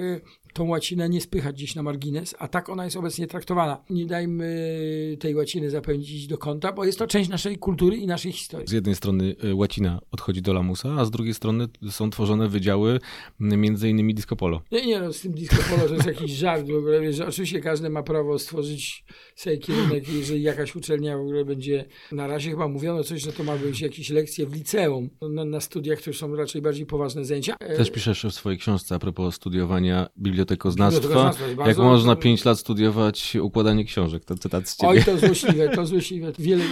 tą 0.54 0.68
łacinę 0.68 1.08
nie 1.08 1.20
spychać 1.20 1.56
gdzieś 1.56 1.74
na 1.74 1.82
margines, 1.82 2.34
a 2.38 2.48
tak 2.48 2.68
ona 2.68 2.84
jest 2.84 2.96
obecnie 2.96 3.26
traktowana. 3.26 3.84
Nie 3.90 4.06
dajmy 4.06 5.16
tej 5.20 5.34
łaciny 5.34 5.70
zapędzić 5.70 6.26
do 6.26 6.38
kąta, 6.38 6.72
bo 6.72 6.84
jest 6.84 6.98
to 6.98 7.06
część 7.06 7.30
naszej 7.30 7.58
kultury 7.58 7.96
i 7.96 8.06
naszej 8.06 8.32
historii. 8.32 8.68
Z 8.68 8.72
jednej 8.72 8.94
strony 8.94 9.36
y, 9.44 9.54
łacina 9.54 10.00
odchodzi 10.10 10.42
do 10.42 10.52
lamusa, 10.52 10.96
a 10.98 11.04
z 11.04 11.10
drugiej 11.10 11.34
strony 11.34 11.68
są 11.90 12.10
tworzone 12.10 12.48
wydziały 12.48 13.00
między 13.40 13.88
innymi 13.88 14.14
disco 14.14 14.36
polo. 14.36 14.62
Nie, 14.72 14.86
nie 14.86 15.00
no, 15.00 15.12
z 15.12 15.20
tym 15.20 15.32
disco 15.32 15.56
polo 15.70 15.88
to 15.88 15.94
jest 15.94 16.06
jakiś 16.06 16.32
żart 16.44 16.66
w 16.66 16.74
ogóle, 16.74 17.12
że 17.12 17.26
oczywiście 17.26 17.60
każdy 17.60 17.90
ma 17.90 18.02
prawo 18.02 18.38
stworzyć 18.38 19.04
sobie 19.36 19.58
kierunek, 19.58 20.08
jeżeli 20.08 20.42
jakaś 20.42 20.76
uczelnia 20.76 21.16
w 21.16 21.20
ogóle 21.20 21.44
będzie, 21.44 21.84
na 22.12 22.26
razie 22.26 22.50
chyba 22.50 22.68
mówiono 22.68 23.04
coś, 23.04 23.22
że 23.22 23.32
to 23.32 23.44
ma 23.44 23.56
być 23.56 23.80
jakieś 23.80 24.10
lekcje 24.10 24.46
w 24.46 24.54
liceum, 24.54 25.10
na, 25.30 25.44
na 25.44 25.60
studiach 25.60 26.02
to 26.02 26.10
już 26.10 26.18
są 26.18 26.36
raczej 26.36 26.62
bardziej 26.62 26.86
poważne 26.86 27.24
zajęcia. 27.24 27.56
Też 27.56 27.90
piszesz 27.90 28.24
w 28.24 28.32
swojej 28.32 28.58
książce 28.58 28.94
a 28.94 28.98
propos 28.98 29.34
studiowania 29.34 30.08
biblioteki 30.18 30.43
bibliotekoznawstwa. 30.44 31.32
Jak 31.66 31.78
można 31.78 32.16
pięć 32.16 32.44
lat 32.44 32.58
studiować 32.58 33.36
układanie 33.36 33.84
książek? 33.84 34.24
To 34.24 34.34
cytat 34.34 34.68
z 34.68 34.76
ciebie. 34.76 34.88
Oj, 34.90 35.04
to 35.04 35.18
złośliwe, 35.18 35.68
to 35.68 35.86
złośliwe. 35.86 36.32
Wiele 36.38 36.64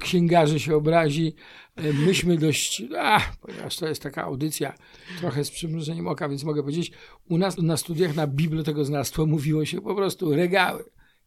księgarzy 0.00 0.60
się 0.60 0.76
obrazi. 0.76 1.34
E, 1.76 1.92
myśmy 1.92 2.38
dość, 2.38 2.82
a, 2.98 3.20
ponieważ 3.40 3.76
to 3.76 3.88
jest 3.88 4.02
taka 4.02 4.24
audycja 4.24 4.74
trochę 5.20 5.44
z 5.44 5.50
przymrużeniem 5.50 6.08
oka, 6.08 6.28
więc 6.28 6.44
mogę 6.44 6.62
powiedzieć, 6.62 6.92
u 7.28 7.38
nas 7.38 7.58
na 7.58 7.76
studiach 7.76 8.16
na 8.16 8.26
bibliotekoznawstwo 8.26 9.26
mówiło 9.26 9.64
się 9.64 9.80
po 9.80 9.94
prostu 9.94 10.34
regały. 10.34 10.84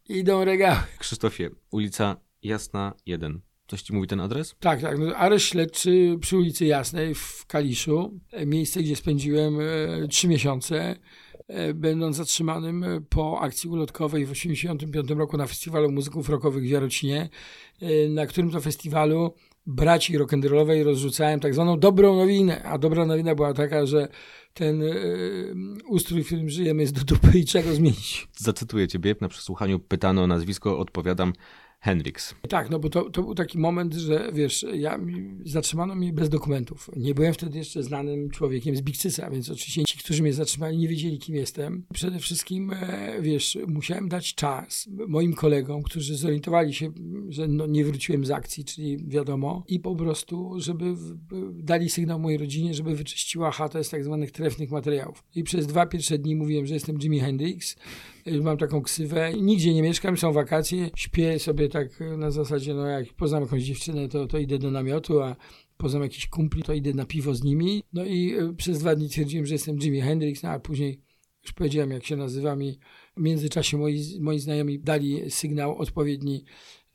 Idą 0.10 0.46
regały. 0.46 0.80
Krzysztofie, 1.00 1.50
ulica 1.72 2.18
Jasna 2.44 2.94
1. 3.06 3.42
Coś 3.68 3.82
ci 3.82 3.94
mówi 3.94 4.08
ten 4.08 4.20
adres? 4.20 4.56
Tak, 4.60 4.82
tak. 4.82 5.00
No, 5.00 5.16
areszt 5.16 5.46
śledczy 5.46 6.18
przy 6.22 6.38
ulicy 6.38 6.66
Jasnej 6.66 7.16
w 7.16 7.46
Kaliszu. 7.48 8.20
E, 8.32 8.46
miejsce, 8.46 8.84
gdzie 8.84 8.96
spędziłem 8.96 9.60
e, 9.60 10.08
trzy 10.08 10.28
miesiące. 10.28 10.96
E, 11.48 11.74
będąc 11.74 12.16
zatrzymanym 12.16 12.84
e, 12.84 13.02
po 13.02 13.40
akcji 13.42 13.70
ulotkowej 13.70 14.26
w 14.26 14.30
1985 14.30 15.20
roku 15.20 15.38
na 15.38 15.48
Festiwalu 15.48 15.92
Muzyków 15.92 16.30
Rockowych 16.30 16.64
w 16.64 16.68
Jarocinie, 16.68 17.30
e, 17.82 18.10
na 18.10 18.26
którym 18.26 18.52
to 18.52 18.62
festiwalu 18.62 19.34
braci 19.66 20.20
rock'n'rollowej 20.20 20.84
rozrzucałem 20.84 21.40
tak 21.40 21.54
zwaną 21.54 21.80
dobrą 21.80 22.16
nowinę, 22.16 22.64
a 22.64 22.78
dobra 22.78 23.06
nowina 23.06 23.36
była 23.36 23.54
taka, 23.54 23.86
że 23.86 24.08
ten 24.54 24.82
y, 24.82 25.54
ustrój, 25.88 26.24
w 26.24 26.26
którym 26.26 26.50
żyjemy 26.50 26.82
jest 26.82 26.94
do 26.94 27.04
dupy 27.04 27.40
i 27.40 27.46
czego 27.46 27.74
zmienić. 27.74 28.28
Zacytuję 28.38 28.88
ciebie, 28.88 29.16
na 29.22 29.30
przesłuchaniu 29.30 29.80
pytano 29.80 30.24
o 30.24 30.28
nazwisko, 30.28 30.80
odpowiadam 30.80 31.34
Hendrix. 31.84 32.36
Tak, 32.50 32.70
no 32.70 32.80
bo 32.80 32.90
to, 32.90 33.10
to 33.10 33.24
był 33.24 33.36
taki 33.36 33.58
moment, 33.58 33.94
że 33.94 34.32
wiesz, 34.34 34.66
ja 34.74 35.00
zatrzymano 35.46 35.96
mnie 35.96 36.14
bez 36.14 36.30
dokumentów. 36.30 36.90
Nie 36.96 37.14
byłem 37.16 37.34
wtedy 37.34 37.58
jeszcze 37.58 37.84
znanym 37.84 38.30
człowiekiem 38.30 38.76
z 38.76 38.82
Bikcysa, 38.82 39.30
więc 39.30 39.50
oczywiście 39.50 39.84
ci, 39.84 39.98
którzy 39.98 40.24
mnie 40.24 40.34
zatrzymali, 40.34 40.78
nie 40.78 40.88
wiedzieli, 40.88 41.20
kim 41.20 41.36
jestem. 41.36 41.86
Przede 41.94 42.20
wszystkim, 42.20 42.72
e, 42.74 43.22
wiesz, 43.22 43.58
musiałem 43.68 44.10
dać 44.10 44.36
czas 44.36 44.90
moim 45.08 45.34
kolegom, 45.34 45.84
którzy 45.84 46.18
zorientowali 46.18 46.74
się, 46.74 46.92
że 47.30 47.48
no, 47.48 47.68
nie 47.68 47.86
wróciłem 47.86 48.26
z 48.26 48.32
akcji, 48.32 48.66
czyli 48.66 48.98
wiadomo, 49.08 49.64
i 49.68 49.80
po 49.80 49.96
prostu, 49.96 50.54
żeby 50.58 50.96
dali 51.54 51.90
sygnał 51.90 52.20
mojej 52.20 52.38
rodzinie, 52.38 52.74
żeby 52.74 52.96
wyczyściła 52.96 53.52
chatę 53.52 53.84
z 53.84 53.90
tak 53.90 54.04
zwanych 54.04 54.32
trefnych 54.32 54.72
materiałów. 54.72 55.24
I 55.36 55.44
przez 55.44 55.68
dwa 55.68 55.86
pierwsze 55.86 56.18
dni 56.18 56.36
mówiłem, 56.36 56.66
że 56.66 56.74
jestem 56.74 57.00
Jimi 57.00 57.20
Hendrix, 57.20 57.76
mam 58.42 58.58
taką 58.58 58.82
ksywę, 58.82 59.34
nigdzie 59.34 59.74
nie 59.74 59.82
mieszkam, 59.82 60.18
są 60.18 60.34
wakacje, 60.34 60.90
śpię 60.96 61.40
sobie 61.40 61.70
tak 61.70 61.88
na 62.18 62.32
zasadzie, 62.32 62.74
no 62.74 62.88
jak 62.88 63.14
poznam 63.14 63.44
jakąś 63.44 63.64
dziewczynę, 63.64 64.10
to, 64.10 64.28
to 64.28 64.38
idę 64.38 64.58
do 64.60 64.72
namiotu, 64.72 65.22
a 65.22 65.36
poznam 65.78 66.04
jakiś 66.04 66.28
kumpli, 66.28 66.64
to 66.64 66.74
idę 66.74 66.94
na 66.94 67.06
piwo 67.06 67.36
z 67.36 67.44
nimi. 67.44 67.84
No 67.94 68.06
i 68.06 68.34
e, 68.34 68.54
przez 68.54 68.80
dwa 68.80 68.96
dni 68.96 69.10
twierdziłem, 69.10 69.46
że 69.46 69.54
jestem 69.54 69.78
Jimi 69.78 70.02
Hendrix, 70.02 70.44
no 70.44 70.50
a 70.50 70.60
później 70.60 71.02
już 71.44 71.54
powiedziałem, 71.54 71.92
jak 71.92 72.06
się 72.06 72.16
nazywam 72.16 72.64
i 72.64 72.80
w 73.18 73.22
międzyczasie 73.22 73.78
moi, 73.78 74.02
moi 74.20 74.40
znajomi 74.40 74.80
dali 74.80 75.32
sygnał 75.32 75.78
odpowiedni 75.78 76.46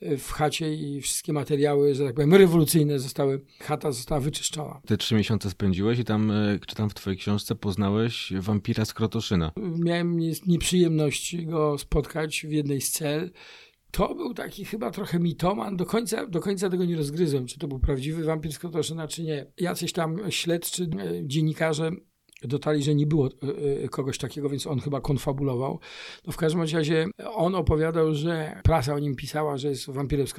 w 0.01 0.33
chacie 0.33 0.75
i 0.75 1.01
wszystkie 1.01 1.33
materiały, 1.33 1.95
że 1.95 2.05
tak 2.05 2.15
powiem, 2.15 2.35
rewolucyjne 2.35 2.99
zostały, 2.99 3.45
chata 3.61 3.93
została 3.93 4.21
wyczyszczona. 4.21 4.81
Te 4.87 4.97
trzy 4.97 5.15
miesiące 5.15 5.51
spędziłeś 5.51 5.99
i 5.99 6.05
tam, 6.05 6.31
e, 6.31 6.59
czytam 6.67 6.91
w 6.91 6.95
twojej 6.95 7.19
książce, 7.19 7.55
poznałeś 7.55 8.33
wampira 8.41 8.85
z 8.85 8.95
Krotoszyna. 8.95 9.53
Miałem 9.79 10.19
nieprzyjemność 10.47 11.45
go 11.45 11.79
spotkać 11.79 12.47
w 12.49 12.53
jednej 12.53 12.81
z 12.81 12.91
cel. 12.91 13.31
To 13.91 14.15
był 14.15 14.35
taki 14.35 14.65
chyba 14.65 14.91
trochę 14.91 15.19
mitoman. 15.19 15.77
Do 15.77 15.87
końca, 15.87 16.27
do 16.27 16.41
końca 16.41 16.71
tego 16.71 16.85
nie 16.85 16.97
rozgryzłem, 16.97 17.47
czy 17.47 17.59
to 17.59 17.69
był 17.69 17.79
prawdziwy 17.79 18.25
wampir 18.25 18.53
z 18.53 18.59
Krotoszyna, 18.59 19.09
czy 19.09 19.23
nie. 19.23 19.47
Jacyś 19.59 19.93
tam 19.93 20.19
śledczy, 20.31 20.83
e, 20.83 21.27
dziennikarze 21.27 21.91
dotarli, 22.43 22.83
że 22.83 22.95
nie 22.95 23.07
było 23.07 23.27
e, 23.27 23.85
e, 23.85 23.89
kogoś 23.89 24.19
takiego, 24.19 24.49
więc 24.49 24.67
on 24.67 24.81
chyba 24.81 25.01
konfabulował. 25.01 25.79
No 26.27 26.33
w 26.33 26.37
każdym 26.37 26.61
razie 26.61 27.07
on 27.35 27.55
opowiadał, 27.55 28.15
że 28.15 28.61
prasa 28.65 28.95
o 28.95 28.99
nim 28.99 29.17
pisała, 29.17 29.57
że 29.57 29.69
jest 29.69 29.91
wampirem 29.91 30.27
z 30.27 30.35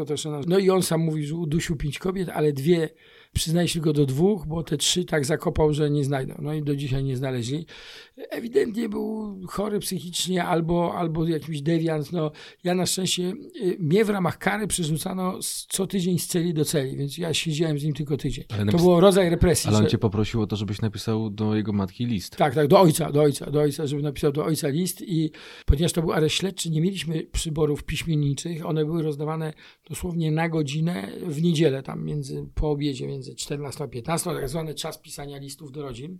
No 0.47 0.57
i 0.57 0.69
on 0.69 0.83
sam 0.83 1.01
mówi, 1.01 1.25
że 1.25 1.35
udusił 1.35 1.75
pięć 1.75 1.99
kobiet, 1.99 2.29
ale 2.29 2.53
dwie 2.53 2.89
Przyznaje 3.33 3.67
się 3.67 3.79
go 3.79 3.93
do 3.93 4.05
dwóch, 4.05 4.45
bo 4.47 4.63
te 4.63 4.77
trzy 4.77 5.05
tak 5.05 5.25
zakopał, 5.25 5.73
że 5.73 5.89
nie 5.89 6.03
znajdą. 6.03 6.35
No 6.41 6.53
i 6.53 6.63
do 6.63 6.75
dzisiaj 6.75 7.03
nie 7.03 7.17
znaleźli. 7.17 7.65
Ewidentnie 8.29 8.89
był 8.89 9.39
chory 9.47 9.79
psychicznie 9.79 10.43
albo, 10.43 10.93
albo 10.95 11.27
jakiś 11.27 11.61
dewiant. 11.61 12.11
No, 12.11 12.31
ja 12.63 12.75
na 12.75 12.85
szczęście, 12.85 13.33
y, 13.63 13.77
mnie 13.79 14.05
w 14.05 14.09
ramach 14.09 14.37
kary 14.37 14.67
przerzucano 14.67 15.39
co 15.69 15.87
tydzień 15.87 16.19
z 16.19 16.27
celi 16.27 16.53
do 16.53 16.65
celi, 16.65 16.97
więc 16.97 17.17
ja 17.17 17.33
siedziałem 17.33 17.79
z 17.79 17.83
nim 17.83 17.93
tylko 17.93 18.17
tydzień. 18.17 18.45
Ale 18.49 18.71
to 18.71 18.77
było 18.77 18.99
rodzaj 18.99 19.29
represji. 19.29 19.67
Ale 19.67 19.77
on 19.77 19.83
że... 19.83 19.89
cię 19.89 19.97
poprosił 19.97 20.41
o 20.41 20.47
to, 20.47 20.55
żebyś 20.55 20.81
napisał 20.81 21.29
do 21.29 21.55
jego 21.55 21.73
matki 21.73 22.05
list. 22.05 22.35
Tak, 22.35 22.55
tak, 22.55 22.67
do 22.67 22.79
ojca, 22.79 23.11
do 23.11 23.21
ojca, 23.21 23.51
do 23.51 23.61
ojca, 23.61 23.87
żeby 23.87 24.01
napisał 24.01 24.31
do 24.31 24.45
ojca 24.45 24.67
list 24.67 25.01
i 25.01 25.31
ponieważ 25.65 25.93
to 25.93 26.01
był 26.01 26.13
areszt 26.13 26.35
śledczy, 26.35 26.69
nie 26.69 26.81
mieliśmy 26.81 27.23
przyborów 27.23 27.83
piśmienniczych, 27.83 28.65
one 28.65 28.85
były 28.85 29.03
rozdawane 29.03 29.53
dosłownie 29.89 30.31
na 30.31 30.49
godzinę 30.49 31.11
w 31.27 31.41
niedzielę, 31.41 31.83
tam 31.83 32.05
między, 32.05 32.45
po 32.55 32.69
obiedzie, 32.71 33.07
między 33.07 33.18
14 33.37 33.83
a 33.83 33.87
15, 33.87 34.33
tak 34.33 34.49
zwany 34.49 34.75
czas 34.75 34.97
pisania 34.97 35.37
listów 35.37 35.71
do 35.71 35.81
rodzin. 35.81 36.19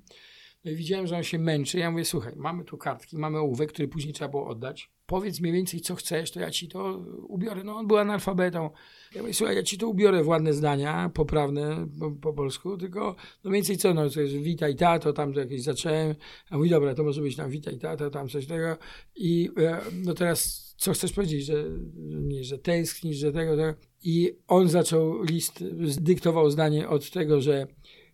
No 0.66 0.72
i 0.72 0.76
widziałem, 0.76 1.08
że 1.08 1.18
on 1.18 1.24
się 1.24 1.40
męczy. 1.40 1.80
Ja 1.80 1.92
mówię, 1.92 2.06
słuchaj, 2.06 2.34
mamy 2.36 2.64
tu 2.64 2.78
kartki, 2.78 3.18
mamy 3.18 3.40
ołówek, 3.40 3.74
który 3.74 3.88
później 3.88 4.14
trzeba 4.14 4.30
było 4.30 4.48
oddać. 4.48 4.92
Powiedz 5.10 5.40
mniej 5.40 5.54
więcej, 5.54 5.82
co 5.82 5.96
chcesz, 5.96 6.32
to 6.32 6.40
ja 6.40 6.52
ci 6.52 6.68
to 6.68 7.06
ubiorę. 7.28 7.64
No 7.64 7.76
on 7.76 7.88
był 7.88 7.98
analfabetą. 7.98 8.70
Ja 9.16 9.22
mówię, 9.22 9.34
słuchaj, 9.34 9.56
ja 9.56 9.64
ci 9.64 9.78
to 9.78 9.88
ubiorę 9.88 10.24
w 10.24 10.28
ładne 10.28 10.54
zdania, 10.54 11.12
poprawne 11.14 11.88
po, 12.00 12.12
po 12.12 12.34
polsku, 12.34 12.78
tylko 12.78 13.16
no 13.44 13.50
mniej 13.50 13.62
więcej 13.62 13.78
co, 13.78 13.94
no 13.94 14.10
to 14.10 14.22
jest 14.22 14.34
witaj 14.34 14.76
tato, 14.76 15.14
tam 15.14 15.34
to 15.34 15.40
jakieś 15.40 15.62
zacząłem. 15.62 16.16
A 16.50 16.58
mówi, 16.58 16.70
dobra, 16.70 16.96
to 16.96 17.04
może 17.04 17.22
być 17.22 17.36
tam 17.36 17.50
witaj 17.50 17.78
tato, 17.80 18.10
tam 18.10 18.30
coś 18.30 18.46
tego. 18.46 18.78
I 19.16 19.50
e, 19.58 19.82
no 19.94 20.14
teraz 20.14 20.70
co 20.78 20.94
chcesz 20.94 21.14
powiedzieć, 21.14 21.46
że, 21.46 21.66
nie, 22.04 22.44
że 22.44 22.58
tęsknisz, 22.58 23.18
że 23.18 23.32
tego, 23.32 23.58
tego. 23.58 23.74
I 24.04 24.38
on 24.48 24.70
zaczął 24.70 25.24
list, 25.24 25.64
zdyktował 25.86 26.50
zdanie 26.50 26.90
od 26.90 27.12
tego, 27.12 27.42
że 27.42 27.68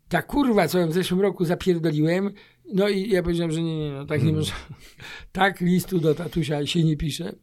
ta 0.09 0.21
kurwa, 0.21 0.67
co 0.67 0.79
ja 0.79 0.87
w 0.87 0.93
zeszłym 0.93 1.21
roku 1.21 1.45
zapierdoliłem, 1.45 2.33
no 2.73 2.89
i 2.89 3.09
ja 3.09 3.23
powiedziałem, 3.23 3.51
że 3.51 3.61
nie, 3.61 3.79
nie, 3.79 3.91
no, 3.91 4.05
tak 4.05 4.19
nie 4.19 4.31
hmm. 4.31 4.35
można. 4.35 4.55
tak 5.31 5.61
listu 5.61 5.99
do 5.99 6.15
tatusia 6.15 6.67
się 6.67 6.83
nie 6.83 6.97
pisze. 6.97 7.35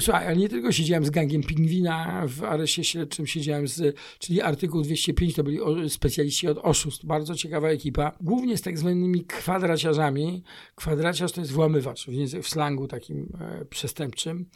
Słuchaj, 0.00 0.26
ale 0.26 0.36
nie 0.36 0.48
tylko 0.48 0.72
siedziałem 0.72 1.04
z 1.04 1.10
gangiem 1.10 1.42
pingwina 1.42 2.24
w 2.28 2.44
areszcie 2.44 2.84
śledczym, 2.84 3.26
siedziałem 3.26 3.68
z, 3.68 3.96
czyli 4.18 4.40
artykuł 4.40 4.82
205, 4.82 5.34
to 5.34 5.44
byli 5.44 5.58
specjaliści 5.88 6.48
od 6.48 6.58
oszustw, 6.62 7.04
bardzo 7.04 7.34
ciekawa 7.34 7.68
ekipa, 7.68 8.12
głównie 8.20 8.56
z 8.56 8.62
tak 8.62 8.78
zwanymi 8.78 9.24
kwadraciarzami. 9.24 10.42
Kwadraciarz 10.74 11.32
to 11.32 11.40
jest 11.40 11.52
włamywacz 11.52 12.06
w, 12.06 12.42
w 12.42 12.48
slangu 12.48 12.88
takim 12.88 13.32
e, 13.40 13.64
przestępczym, 13.64 14.46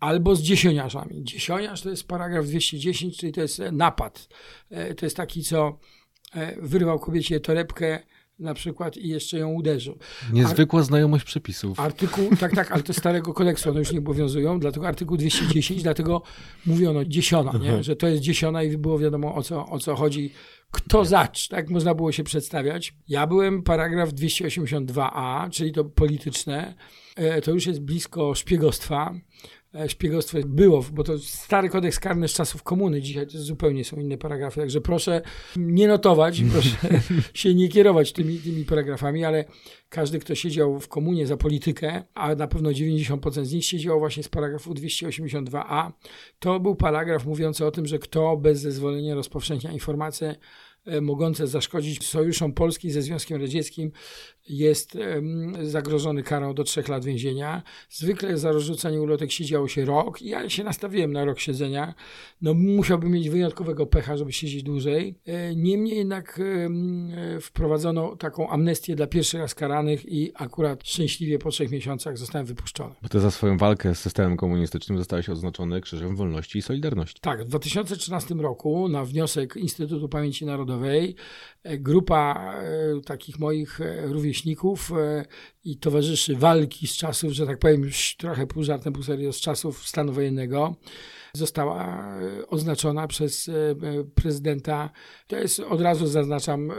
albo 0.00 0.36
z 0.36 0.42
dziesioniarzami. 0.42 1.24
Dziesioniarz 1.24 1.82
to 1.82 1.90
jest 1.90 2.08
paragraf 2.08 2.46
210, 2.46 3.16
czyli 3.16 3.32
to 3.32 3.40
jest 3.40 3.62
napad. 3.72 4.28
E, 4.70 4.94
to 4.94 5.06
jest 5.06 5.16
taki, 5.16 5.42
co 5.42 5.78
e, 6.34 6.56
wyrwał 6.62 6.98
kobiecie 6.98 7.40
torebkę, 7.40 8.11
na 8.42 8.54
przykład 8.54 8.96
i 8.96 9.08
jeszcze 9.08 9.38
ją 9.38 9.48
uderzył. 9.52 9.98
Niezwykła 10.32 10.80
Ar 10.80 10.86
znajomość 10.86 11.24
przepisów. 11.24 11.80
Artykuł, 11.80 12.36
tak, 12.40 12.54
tak, 12.54 12.72
ale 12.72 12.82
to 12.82 12.92
starego 12.92 13.34
kodeksu 13.34 13.70
one 13.70 13.78
już 13.78 13.92
nie 13.92 13.98
obowiązują, 13.98 14.60
dlatego 14.60 14.88
artykuł 14.88 15.16
210, 15.16 15.82
dlatego 15.82 16.22
mówiono 16.66 17.04
dziesiona, 17.04 17.52
nie? 17.58 17.82
że 17.82 17.96
to 17.96 18.08
jest 18.08 18.22
dziesiona 18.22 18.62
i 18.62 18.76
było 18.76 18.98
wiadomo 18.98 19.34
o 19.34 19.42
co, 19.42 19.66
o 19.66 19.78
co 19.78 19.96
chodzi. 19.96 20.32
Kto 20.70 21.04
zacz, 21.04 21.48
tak 21.48 21.70
można 21.70 21.94
było 21.94 22.12
się 22.12 22.24
przedstawiać. 22.24 22.94
Ja 23.08 23.26
byłem 23.26 23.62
paragraf 23.62 24.10
282a, 24.10 25.50
czyli 25.50 25.72
to 25.72 25.84
polityczne. 25.84 26.74
E, 27.16 27.40
to 27.40 27.50
już 27.50 27.66
jest 27.66 27.80
blisko 27.80 28.34
szpiegostwa. 28.34 29.14
E, 29.74 29.88
szpiegostwo 29.88 30.38
było, 30.46 30.84
bo 30.92 31.04
to 31.04 31.18
stary 31.18 31.68
kodeks 31.68 32.00
karny 32.00 32.28
z 32.28 32.32
czasów 32.32 32.62
komuny, 32.62 33.02
dzisiaj 33.02 33.26
to 33.26 33.38
zupełnie 33.38 33.84
są 33.84 33.96
inne 33.96 34.18
paragrafy, 34.18 34.60
także 34.60 34.80
proszę 34.80 35.22
nie 35.56 35.88
notować, 35.88 36.42
proszę 36.52 36.76
się 37.34 37.54
nie 37.54 37.68
kierować 37.68 38.12
tymi, 38.12 38.38
tymi 38.38 38.64
paragrafami, 38.64 39.24
ale 39.24 39.44
każdy, 39.88 40.18
kto 40.18 40.34
siedział 40.34 40.80
w 40.80 40.88
komunie 40.88 41.26
za 41.26 41.36
politykę, 41.36 42.02
a 42.14 42.34
na 42.34 42.46
pewno 42.46 42.70
90% 42.70 43.44
z 43.44 43.52
nich 43.52 43.64
siedziało 43.64 43.98
właśnie 43.98 44.22
z 44.22 44.28
paragrafu 44.28 44.74
282a, 44.74 45.92
to 46.38 46.60
był 46.60 46.74
paragraf 46.74 47.26
mówiący 47.26 47.66
o 47.66 47.70
tym, 47.70 47.86
że 47.86 47.98
kto 47.98 48.36
bez 48.36 48.60
zezwolenia 48.60 49.14
rozpowszechnia 49.14 49.72
informacje 49.72 50.34
E, 50.86 51.00
mogące 51.00 51.46
zaszkodzić 51.46 52.06
sojuszom 52.06 52.52
Polski 52.52 52.90
ze 52.90 53.02
Związkiem 53.02 53.40
Radzieckim 53.40 53.92
jest 54.48 54.98
zagrożony 55.62 56.22
karą 56.22 56.54
do 56.54 56.64
trzech 56.64 56.88
lat 56.88 57.04
więzienia. 57.04 57.62
Zwykle 57.90 58.38
za 58.38 58.52
rozrzucanie 58.52 59.00
ulotek 59.00 59.32
siedziało 59.32 59.68
się 59.68 59.84
rok 59.84 60.22
i 60.22 60.28
ja 60.28 60.48
się 60.48 60.64
nastawiłem 60.64 61.12
na 61.12 61.24
rok 61.24 61.40
siedzenia. 61.40 61.94
No 62.42 62.54
musiałbym 62.54 63.10
mieć 63.10 63.30
wyjątkowego 63.30 63.86
pecha, 63.86 64.16
żeby 64.16 64.32
siedzieć 64.32 64.62
dłużej. 64.62 65.14
E, 65.26 65.56
niemniej 65.56 65.98
jednak 65.98 66.40
wprowadzono 67.40 68.16
taką 68.16 68.48
amnestię 68.48 68.96
dla 68.96 69.06
pierwszy 69.06 69.38
raz 69.38 69.54
karanych 69.54 70.12
i 70.12 70.32
akurat 70.34 70.88
szczęśliwie 70.88 71.38
po 71.38 71.50
trzech 71.50 71.70
miesiącach 71.70 72.18
zostałem 72.18 72.46
wypuszczony. 72.46 72.94
Bo 73.02 73.08
ty 73.08 73.20
za 73.20 73.30
swoją 73.30 73.58
walkę 73.58 73.94
z 73.94 73.98
systemem 73.98 74.36
komunistycznym 74.36 74.98
zostałeś 74.98 75.28
odznaczony 75.28 75.80
Krzyżem 75.80 76.16
Wolności 76.16 76.58
i 76.58 76.62
Solidarności. 76.62 77.20
Tak, 77.20 77.44
w 77.44 77.48
2013 77.48 78.34
roku 78.34 78.88
na 78.88 79.04
wniosek 79.04 79.56
Instytutu 79.56 80.08
Pamięci 80.08 80.46
Narodowej. 80.46 81.16
E, 81.62 81.78
grupa 81.78 82.54
e, 82.62 83.00
takich 83.00 83.38
moich 83.38 83.80
e, 83.80 84.06
rówieśników 84.32 84.92
i 85.64 85.78
towarzyszy 85.78 86.36
walki 86.36 86.86
z 86.86 86.96
czasów, 86.96 87.32
że 87.32 87.46
tak 87.46 87.58
powiem, 87.58 87.82
już 87.82 88.16
trochę 88.16 88.46
pół 88.46 88.62
żartem, 88.62 88.92
pół 88.92 89.02
serio, 89.02 89.32
z 89.32 89.40
czasów 89.40 89.88
stanu 89.88 90.12
wojennego 90.12 90.76
została 91.34 92.08
oznaczona 92.48 93.08
przez 93.08 93.50
prezydenta. 94.14 94.90
To 95.26 95.36
jest, 95.36 95.60
od 95.60 95.80
razu 95.80 96.06
zaznaczam, 96.06 96.72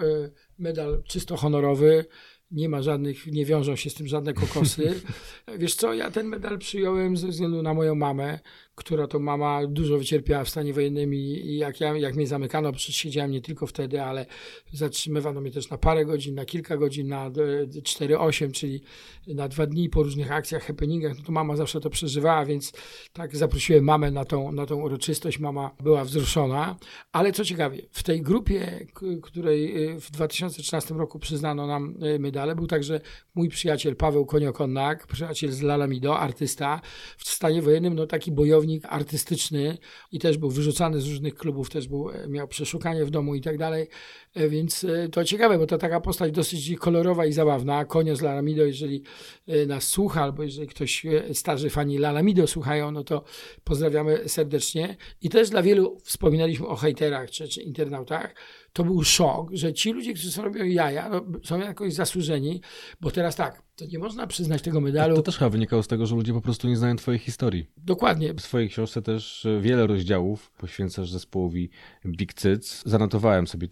medal 0.57 1.03
czysto 1.07 1.37
honorowy 1.37 2.05
nie 2.51 2.69
ma 2.69 2.81
żadnych, 2.81 3.27
nie 3.27 3.45
wiążą 3.45 3.75
się 3.75 3.89
z 3.89 3.93
tym 3.93 4.07
żadne 4.07 4.33
kokosy. 4.33 5.01
Wiesz 5.59 5.75
co, 5.75 5.93
ja 5.93 6.11
ten 6.11 6.27
medal 6.27 6.57
przyjąłem 6.57 7.17
ze 7.17 7.27
względu 7.27 7.61
na 7.61 7.73
moją 7.73 7.95
mamę, 7.95 8.39
która 8.75 9.07
to 9.07 9.19
mama 9.19 9.67
dużo 9.67 9.97
wycierpiała 9.97 10.43
w 10.43 10.49
stanie 10.49 10.73
wojennym 10.73 11.13
i, 11.13 11.55
jak, 11.57 11.81
ja, 11.81 11.97
jak 11.97 12.15
mnie 12.15 12.27
zamykano, 12.27 12.71
przecież 12.71 12.95
siedziałem 12.95 13.31
nie 13.31 13.41
tylko 13.41 13.67
wtedy, 13.67 14.01
ale 14.01 14.25
zatrzymywano 14.71 15.41
mnie 15.41 15.51
też 15.51 15.69
na 15.69 15.77
parę 15.77 16.05
godzin, 16.05 16.35
na 16.35 16.45
kilka 16.45 16.77
godzin, 16.77 17.07
na 17.07 17.29
4-8, 17.29 18.51
czyli 18.51 18.81
na 19.27 19.47
dwa 19.47 19.65
dni 19.65 19.89
po 19.89 20.03
różnych 20.03 20.31
akcjach, 20.31 20.63
happeningach, 20.63 21.17
no 21.17 21.23
to 21.23 21.31
mama 21.31 21.55
zawsze 21.55 21.81
to 21.81 21.89
przeżywała, 21.89 22.45
więc 22.45 22.73
tak 23.13 23.35
zaprosiłem 23.35 23.83
mamę 23.83 24.11
na 24.11 24.25
tą, 24.25 24.51
na 24.51 24.65
tą 24.65 24.81
uroczystość, 24.81 25.39
mama 25.39 25.71
była 25.79 26.03
wzruszona, 26.03 26.75
ale 27.11 27.31
co 27.31 27.45
ciekawie, 27.45 27.81
w 27.91 28.03
tej 28.03 28.21
grupie, 28.21 28.87
której 29.21 29.87
y, 29.89 29.99
w 29.99 30.11
2013 30.11 30.93
roku 30.93 31.19
przyznano 31.19 31.67
nam 31.67 31.95
y, 32.03 32.19
medale, 32.19 32.55
był 32.55 32.67
także 32.67 33.01
mój 33.35 33.49
przyjaciel 33.49 33.95
Paweł 33.95 34.25
Koniokonnak, 34.25 35.07
przyjaciel 35.07 35.51
z 35.51 35.61
Lalamido, 35.61 36.19
artysta 36.19 36.81
w 37.17 37.29
stanie 37.29 37.61
wojennym, 37.61 37.95
no 37.95 38.07
taki 38.07 38.31
bojowy 38.31 38.62
pracownik 38.63 38.85
artystyczny 38.85 39.77
i 40.11 40.19
też 40.19 40.37
był 40.37 40.49
wyrzucany 40.49 41.01
z 41.01 41.07
różnych 41.07 41.35
klubów, 41.35 41.69
też 41.69 41.87
był, 41.87 42.09
e, 42.09 42.27
miał 42.27 42.47
przeszukanie 42.47 43.05
w 43.05 43.09
domu 43.09 43.35
i 43.35 43.41
tak 43.41 43.57
dalej, 43.57 43.87
więc 44.35 44.83
e, 44.83 45.09
to 45.09 45.23
ciekawe, 45.23 45.57
bo 45.57 45.65
to 45.65 45.77
taka 45.77 46.01
postać 46.01 46.31
dosyć 46.31 46.75
kolorowa 46.75 47.25
i 47.25 47.33
zabawna. 47.33 47.85
Konio 47.85 48.15
z 48.15 48.21
Lalamido, 48.21 48.65
jeżeli 48.65 49.03
nas 49.67 49.83
słucha, 49.83 50.23
albo 50.23 50.43
jeżeli 50.43 50.67
ktoś, 50.67 51.05
starzy 51.33 51.69
fani 51.69 51.97
Lalamido 51.97 52.47
słuchają, 52.47 52.91
no 52.91 53.03
to 53.03 53.23
pozdrawiamy 53.63 54.29
serdecznie. 54.29 54.97
I 55.21 55.29
też 55.29 55.49
dla 55.49 55.63
wielu 55.63 55.97
wspominaliśmy 56.03 56.67
o 56.67 56.75
hejterach 56.75 57.31
czy, 57.31 57.47
czy 57.47 57.61
internautach, 57.61 58.35
to 58.73 58.83
był 58.83 59.03
szok, 59.03 59.49
że 59.53 59.73
ci 59.73 59.91
ludzie, 59.91 60.13
którzy 60.13 60.41
robią 60.41 60.65
jaja, 60.65 61.09
no, 61.09 61.21
są 61.43 61.59
jakoś 61.59 61.93
zasłużeni, 61.93 62.61
bo 63.01 63.11
teraz 63.11 63.35
tak, 63.35 63.63
to 63.75 63.85
nie 63.85 63.99
można 63.99 64.27
przyznać 64.27 64.61
tego 64.61 64.81
medalu. 64.81 65.15
To 65.15 65.21
też 65.21 65.37
chyba 65.37 65.49
wynikało 65.49 65.83
z 65.83 65.87
tego, 65.87 66.05
że 66.05 66.15
ludzie 66.15 66.33
po 66.33 66.41
prostu 66.41 66.67
nie 66.67 66.77
znają 66.77 66.95
twojej 66.95 67.19
historii. 67.19 67.67
Dokładnie. 67.77 68.33
W 68.33 68.41
swojej 68.41 68.69
książce 68.69 69.01
też 69.01 69.45
e, 69.45 69.61
wiele 69.61 69.87
rozdziałów 69.87 70.51
poświęcasz 70.51 71.11
zespołowi 71.11 71.69
Big 72.05 72.33
Cyc. 72.33 72.83
Zanotowałem 72.85 73.47
sobie 73.47 73.67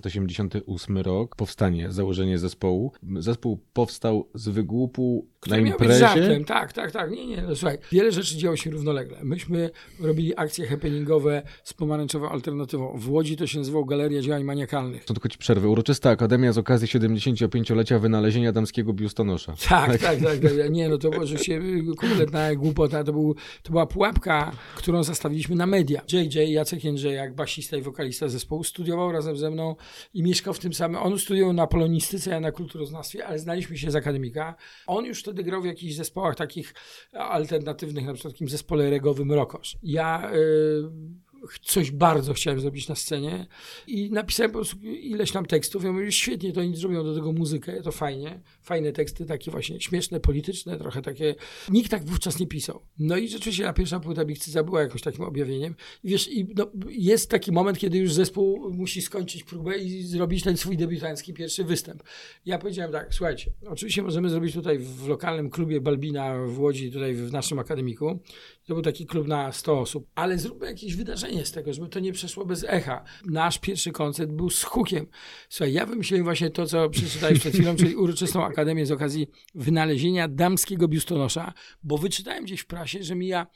1988 0.00 0.98
rok, 0.98 1.36
powstanie, 1.36 1.92
założenie 1.92 2.38
zespołu. 2.38 2.92
Zespół 3.18 3.58
powstał 3.72 4.28
z 4.34 4.48
wygłupu 4.48 5.26
Który 5.40 5.62
na 5.62 5.68
imprezie. 5.68 6.00
Miał 6.00 6.14
być 6.14 6.22
żartem. 6.24 6.44
Tak, 6.44 6.72
tak, 6.72 6.92
tak. 6.92 7.10
Nie, 7.10 7.26
nie, 7.26 7.42
no, 7.42 7.56
słuchaj, 7.56 7.78
wiele 7.92 8.12
rzeczy 8.12 8.36
działo 8.36 8.56
się 8.56 8.70
równolegle. 8.70 9.18
Myśmy 9.22 9.70
robili 10.00 10.36
akcje 10.36 10.66
happeningowe 10.66 11.42
z 11.64 11.74
pomarańczową 11.74 12.28
alternatywą. 12.28 12.98
W 12.98 13.10
Łodzi 13.10 13.36
to 13.36 13.46
się 13.46 13.58
nazywało 13.58 13.84
Galeria 13.84 14.20
Działań 14.20 14.44
Maniakalnych. 14.44 15.04
To 15.04 15.14
tylko 15.14 15.28
ci 15.28 15.38
przerwę. 15.38 15.68
Uroczysta 15.68 16.10
Akademia 16.10 16.52
z 16.52 16.58
okazji 16.58 16.88
75-lecia 16.88 17.98
wynalezienia 17.98 18.52
damskiego 18.52 18.92
biustonosza. 18.92 19.54
Tak, 19.74 19.90
tak, 19.90 20.00
tak. 20.00 20.20
tak, 20.20 20.40
tak. 20.40 20.70
Nie, 20.70 20.88
no 20.88 20.98
to 20.98 21.10
było 21.10 21.26
rzeczywiście 21.26 21.60
kompletna 21.96 22.54
głupota. 22.54 23.04
To, 23.04 23.12
był, 23.12 23.34
to 23.62 23.70
była 23.70 23.86
pułapka, 23.86 24.52
którą 24.74 25.02
zastawiliśmy 25.02 25.56
na 25.56 25.66
media. 25.66 26.02
JJ, 26.12 26.52
Jacek 26.52 26.84
Jędrzejak, 26.84 27.34
basista 27.34 27.76
i 27.76 27.82
wokalista 27.82 28.28
zespołu, 28.28 28.64
studiował 28.64 29.12
razem 29.12 29.36
ze 29.36 29.50
mną 29.50 29.76
i 30.14 30.22
mieszkał 30.22 30.54
w 30.54 30.58
tym 30.58 30.74
samym... 30.74 31.02
On 31.02 31.18
studiował 31.18 31.52
na 31.52 31.66
polonistyce, 31.66 32.30
ja 32.30 32.40
na 32.40 32.52
kulturoznawstwie, 32.52 33.26
ale 33.26 33.38
znaliśmy 33.38 33.78
się 33.78 33.90
z 33.90 33.96
akademika. 33.96 34.54
On 34.86 35.04
już 35.04 35.20
wtedy 35.20 35.42
grał 35.42 35.62
w 35.62 35.66
jakichś 35.66 35.94
zespołach 35.94 36.36
takich 36.36 36.74
alternatywnych, 37.12 38.06
na 38.06 38.14
przykład 38.14 38.34
takim 38.34 38.48
zespole 38.48 38.90
regowym 38.90 39.32
Rokosz. 39.32 39.76
Ja... 39.82 40.30
Yy 40.34 41.23
coś 41.62 41.90
bardzo 41.90 42.34
chciałem 42.34 42.60
zrobić 42.60 42.88
na 42.88 42.94
scenie 42.94 43.46
i 43.86 44.10
napisałem 44.10 44.52
po 44.52 44.58
prostu 44.58 44.78
ileś 44.86 45.32
tam 45.32 45.46
tekstów. 45.46 45.84
Ja 45.84 45.92
mówię, 45.92 46.12
świetnie, 46.12 46.52
to 46.52 46.60
oni 46.60 46.76
zrobią 46.76 47.04
do 47.04 47.14
tego 47.14 47.32
muzykę, 47.32 47.82
to 47.82 47.92
fajnie. 47.92 48.40
Fajne 48.62 48.92
teksty, 48.92 49.26
takie 49.26 49.50
właśnie 49.50 49.80
śmieszne, 49.80 50.20
polityczne, 50.20 50.78
trochę 50.78 51.02
takie. 51.02 51.34
Nikt 51.68 51.90
tak 51.90 52.04
wówczas 52.04 52.40
nie 52.40 52.46
pisał. 52.46 52.80
No 52.98 53.16
i 53.16 53.28
rzeczywiście 53.28 53.64
ta 53.64 53.72
pierwsza 53.72 54.00
płyta 54.00 54.24
Bikcyza 54.24 54.62
była 54.62 54.80
jakoś 54.82 55.02
takim 55.02 55.24
objawieniem. 55.24 55.74
I 56.04 56.08
wiesz, 56.08 56.28
i 56.32 56.46
no, 56.56 56.70
jest 56.88 57.30
taki 57.30 57.52
moment, 57.52 57.78
kiedy 57.78 57.98
już 57.98 58.12
zespół 58.12 58.70
musi 58.70 59.02
skończyć 59.02 59.44
próbę 59.44 59.78
i 59.78 60.02
zrobić 60.02 60.44
ten 60.44 60.56
swój 60.56 60.76
debiutancki 60.76 61.34
pierwszy 61.34 61.64
występ. 61.64 62.02
Ja 62.46 62.58
powiedziałem 62.58 62.92
tak, 62.92 63.14
słuchajcie, 63.14 63.50
oczywiście 63.66 64.02
możemy 64.02 64.30
zrobić 64.30 64.54
tutaj 64.54 64.78
w 64.78 65.08
lokalnym 65.08 65.50
klubie 65.50 65.80
Balbina 65.80 66.46
w 66.46 66.60
Łodzi, 66.60 66.92
tutaj 66.92 67.14
w 67.14 67.32
naszym 67.32 67.58
akademiku. 67.58 68.18
To 68.66 68.74
był 68.74 68.82
taki 68.82 69.06
klub 69.06 69.26
na 69.26 69.52
100 69.52 69.80
osób, 69.80 70.06
ale 70.14 70.38
zróbmy 70.38 70.66
jakieś 70.66 70.96
wydarzenie 70.96 71.46
z 71.46 71.52
tego, 71.52 71.72
żeby 71.72 71.88
to 71.88 72.00
nie 72.00 72.12
przeszło 72.12 72.46
bez 72.46 72.64
echa. 72.68 73.04
Nasz 73.24 73.58
pierwszy 73.58 73.92
koncert 73.92 74.30
był 74.30 74.50
z 74.50 74.62
hukiem. 74.62 75.06
Słuchaj, 75.48 75.72
ja 75.72 75.86
wymyśliłem 75.86 76.24
właśnie 76.24 76.50
to, 76.50 76.66
co 76.66 76.90
przeczytałeś 76.90 77.38
przed 77.40 77.54
chwilą, 77.54 77.76
czyli 77.80 77.96
uroczystą 77.96 78.44
akademię 78.44 78.86
z 78.86 78.92
okazji 78.92 79.26
wynalezienia 79.54 80.28
damskiego 80.28 80.88
biustonosza, 80.88 81.52
bo 81.82 81.98
wyczytałem 81.98 82.44
gdzieś 82.44 82.60
w 82.60 82.66
prasie, 82.66 83.02
że 83.02 83.14
mija 83.14 83.46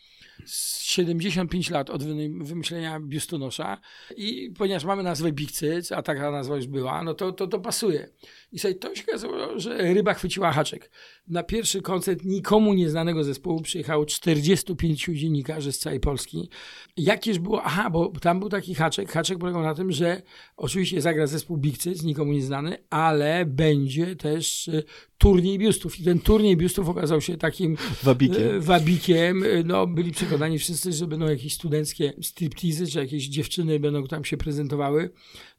75 0.46 1.70
lat 1.70 1.90
od 1.90 2.04
wymyślenia 2.42 3.00
biustonosza 3.00 3.80
i 4.16 4.52
ponieważ 4.58 4.84
mamy 4.84 5.02
nazwę 5.02 5.32
Big 5.32 5.52
Cyc, 5.52 5.92
a 5.92 6.02
taka 6.02 6.30
nazwa 6.30 6.56
już 6.56 6.66
była, 6.66 7.02
no 7.02 7.14
to, 7.14 7.32
to, 7.32 7.46
to 7.46 7.60
pasuje. 7.60 8.08
I 8.52 8.58
sobie 8.58 8.74
to 8.74 8.94
się 8.94 9.02
okazało, 9.08 9.58
że 9.58 9.94
ryba 9.94 10.14
chwyciła 10.14 10.52
haczek. 10.52 10.90
Na 11.28 11.42
pierwszy 11.42 11.82
koncert 11.82 12.24
nikomu 12.24 12.74
nieznanego 12.74 13.24
zespołu 13.24 13.62
przyjechało 13.62 14.06
45 14.06 15.04
dziennikarzy 15.04 15.72
z 15.72 15.78
całej 15.78 16.00
Polski. 16.00 16.48
Jakież 16.96 17.38
było, 17.38 17.62
aha, 17.62 17.90
bo 17.90 18.12
tam 18.20 18.40
był 18.40 18.48
taki 18.48 18.74
haczek. 18.74 19.12
Haczek 19.12 19.38
polegał 19.38 19.62
na 19.62 19.74
tym, 19.74 19.92
że 19.92 20.22
oczywiście 20.56 21.00
zagra 21.00 21.26
zespół 21.26 21.56
Big 21.56 21.78
Cyc, 21.78 22.02
nikomu 22.02 22.32
nieznany, 22.32 22.76
ale 22.90 23.46
będzie 23.46 24.16
też 24.16 24.70
turniej 25.18 25.58
biustów. 25.58 26.00
I 26.00 26.04
ten 26.04 26.18
turniej 26.18 26.56
biustów 26.56 26.88
okazał 26.88 27.20
się 27.20 27.36
takim 27.36 27.76
wabikiem. 28.02 28.56
E, 28.56 28.60
wabikiem. 28.60 29.44
No, 29.64 29.86
byli 29.86 30.12
przekonani 30.12 30.58
wszyscy, 30.58 30.92
że 30.92 31.06
będą 31.06 31.28
jakieś 31.28 31.54
studenckie 31.54 32.12
striptizy, 32.22 32.86
czy 32.86 32.98
jakieś 32.98 33.28
dziewczyny 33.28 33.80
będą 33.80 34.06
tam 34.06 34.24
się 34.24 34.36
prezentowały. 34.36 35.10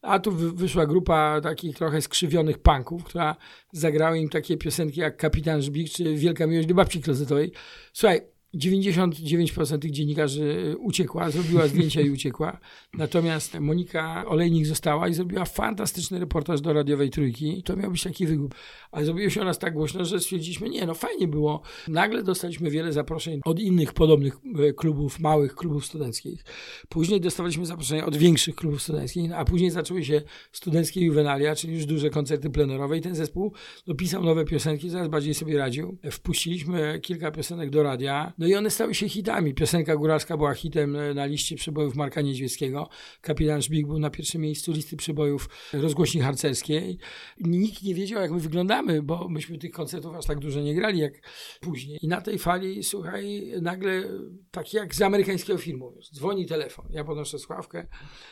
A 0.01 0.19
tu 0.19 0.31
wyszła 0.31 0.85
grupa 0.85 1.41
takich 1.41 1.77
trochę 1.77 2.01
skrzywionych 2.01 2.57
punków, 2.57 3.03
która 3.03 3.35
zagrała 3.71 4.15
im 4.15 4.29
takie 4.29 4.57
piosenki 4.57 4.99
jak 4.99 5.17
Kapitan 5.17 5.61
Żbik, 5.61 5.89
czy 5.89 6.15
Wielka 6.15 6.47
Miłość 6.47 6.67
do 6.67 6.75
Babci 6.75 7.01
Klozetowej. 7.01 7.51
Słuchaj, 7.93 8.21
99% 8.55 9.79
tych 9.79 9.91
dziennikarzy 9.91 10.75
uciekła, 10.79 11.29
zrobiła 11.29 11.67
zdjęcia 11.67 12.01
i 12.01 12.09
uciekła. 12.09 12.59
Natomiast 12.93 13.59
Monika 13.59 14.25
Olejnik 14.27 14.65
została 14.65 15.07
i 15.07 15.13
zrobiła 15.13 15.45
fantastyczny 15.45 16.19
reportaż 16.19 16.61
do 16.61 16.73
radiowej 16.73 17.09
trójki. 17.09 17.63
To 17.63 17.75
miał 17.75 17.91
być 17.91 18.03
taki 18.03 18.27
wygłup. 18.27 18.55
Ale 18.91 19.05
zrobiło 19.05 19.29
się 19.29 19.41
o 19.41 19.45
nas 19.45 19.59
tak 19.59 19.73
głośno, 19.73 20.05
że 20.05 20.19
stwierdziliśmy, 20.19 20.69
nie, 20.69 20.85
no 20.85 20.93
fajnie 20.93 21.27
było. 21.27 21.61
Nagle 21.87 22.23
dostaliśmy 22.23 22.69
wiele 22.69 22.93
zaproszeń 22.93 23.41
od 23.45 23.59
innych 23.59 23.93
podobnych 23.93 24.37
e, 24.59 24.73
klubów, 24.73 25.19
małych 25.19 25.55
klubów 25.55 25.85
studenckich. 25.85 26.45
Później 26.89 27.21
dostawaliśmy 27.21 27.65
zaproszenia 27.65 28.05
od 28.05 28.17
większych 28.17 28.55
klubów 28.55 28.81
studenckich, 28.81 29.31
a 29.33 29.45
później 29.45 29.71
zaczęły 29.71 30.05
się 30.05 30.21
studenckie 30.51 31.01
juwenalia, 31.01 31.55
czyli 31.55 31.73
już 31.73 31.85
duże 31.85 32.09
koncerty 32.09 32.49
plenerowe 32.49 32.97
i 32.97 33.01
ten 33.01 33.15
zespół 33.15 33.53
dopisał 33.87 34.23
nowe 34.23 34.45
piosenki, 34.45 34.89
zaraz 34.89 35.07
bardziej 35.07 35.33
sobie 35.33 35.57
radził. 35.57 35.97
Wpuściliśmy 36.11 36.99
kilka 37.03 37.31
piosenek 37.31 37.69
do 37.69 37.83
radia 37.83 38.33
no 38.39 38.47
i 38.47 38.55
one 38.55 38.69
stały 38.69 38.95
się 38.95 39.09
hitami. 39.09 39.53
Piosenka 39.53 39.95
góralska 39.95 40.37
była 40.37 40.53
hitem 40.53 40.95
e, 40.95 41.13
na 41.13 41.25
liście 41.25 41.55
przebojów 41.55 41.95
Marka 41.95 42.21
Niedźwieckiego. 42.21 42.89
Kapitan 43.21 43.61
Szbik 43.61 43.87
był 43.87 43.99
na 43.99 44.09
pierwszym 44.09 44.41
miejscu 44.41 44.71
listy 44.71 44.97
przebojów 44.97 45.49
rozgłośni 45.73 46.21
harcerskiej. 46.21 46.97
Nikt 47.39 47.83
nie 47.83 47.95
wiedział, 47.95 48.21
jak 48.21 48.31
my 48.31 48.39
wyglądamy, 48.39 49.03
bo 49.03 49.29
myśmy 49.29 49.57
tych 49.57 49.71
koncertów 49.71 50.15
aż 50.15 50.25
tak 50.25 50.39
dużo 50.39 50.61
nie 50.61 50.75
grali 50.75 50.99
jak 50.99 51.13
później. 51.61 51.99
I 52.01 52.07
na 52.07 52.21
tej 52.21 52.39
fali, 52.39 52.83
słuchaj, 52.83 53.53
nagle 53.61 54.03
tak 54.51 54.73
jak 54.73 54.95
z 54.95 55.01
amerykańskiego 55.01 55.59
filmu. 55.59 55.93
Dzwoni 56.13 56.45
telefon, 56.45 56.85
ja 56.89 57.03
podnoszę 57.03 57.39
słuchawkę. 57.39 57.87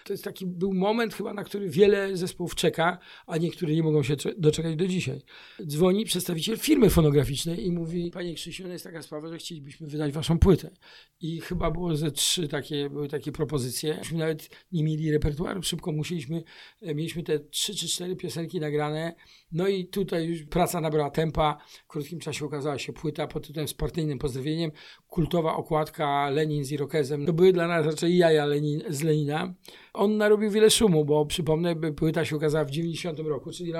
To 0.05 0.13
jest 0.13 0.23
taki 0.23 0.45
był 0.45 0.73
moment 0.73 1.13
chyba, 1.13 1.33
na 1.33 1.43
który 1.43 1.69
wiele 1.69 2.17
zespołów 2.17 2.55
czeka, 2.55 2.97
a 3.27 3.37
niektóre 3.37 3.73
nie 3.73 3.83
mogą 3.83 4.03
się 4.03 4.15
doczekać 4.37 4.75
do 4.75 4.87
dzisiaj. 4.87 5.21
Dzwoni 5.65 6.05
przedstawiciel 6.05 6.57
firmy 6.57 6.89
fonograficznej 6.89 7.65
i 7.65 7.71
mówi, 7.71 8.11
panie 8.11 8.33
Krzysiu, 8.33 8.67
jest 8.67 8.83
taka 8.83 9.01
sprawa, 9.01 9.27
że 9.27 9.37
chcielibyśmy 9.37 9.87
wydać 9.97 10.13
waszą 10.13 10.39
płytę. 10.39 10.69
I 11.19 11.41
chyba 11.41 11.71
było 11.71 11.95
ze 11.95 12.11
trzy 12.11 12.47
takie, 12.47 12.89
były 12.89 13.07
takie 13.07 13.31
propozycje. 13.31 13.97
Myśmy 13.97 14.17
nawet 14.17 14.49
nie 14.71 14.83
mieli 14.83 15.11
repertuaru, 15.11 15.63
szybko 15.63 15.91
musieliśmy, 15.91 16.43
e, 16.81 16.95
mieliśmy 16.95 17.23
te 17.23 17.39
trzy 17.39 17.75
czy 17.75 17.87
cztery 17.87 18.15
piosenki 18.15 18.59
nagrane. 18.59 19.15
No 19.51 19.67
i 19.67 19.85
tutaj 19.85 20.25
już 20.25 20.43
praca 20.43 20.81
nabrała 20.81 21.09
tempa. 21.09 21.57
W 21.83 21.87
krótkim 21.87 22.19
czasie 22.19 22.45
ukazała 22.45 22.77
się 22.77 22.93
płyta 22.93 23.27
pod 23.27 23.47
tytułem 23.47 23.67
Sportyjnym 23.67 24.19
Pozdrowieniem. 24.19 24.71
Kultowa 25.07 25.55
okładka 25.55 26.29
Lenin 26.29 26.63
z 26.63 26.71
Irokezem. 26.71 27.25
To 27.25 27.33
były 27.33 27.53
dla 27.53 27.67
nas 27.67 27.85
raczej 27.85 28.17
jaja 28.17 28.45
Lenin, 28.45 28.83
z 28.89 29.03
Lenina 29.03 29.53
on 29.97 30.17
narobił 30.17 30.51
wiele 30.51 30.69
szumu, 30.69 31.05
bo 31.05 31.25
przypomnę, 31.25 31.75
płyta 31.75 32.25
się 32.25 32.35
ukazała 32.35 32.65
w 32.65 32.71
90 32.71 33.19
roku, 33.19 33.51
czyli 33.51 33.73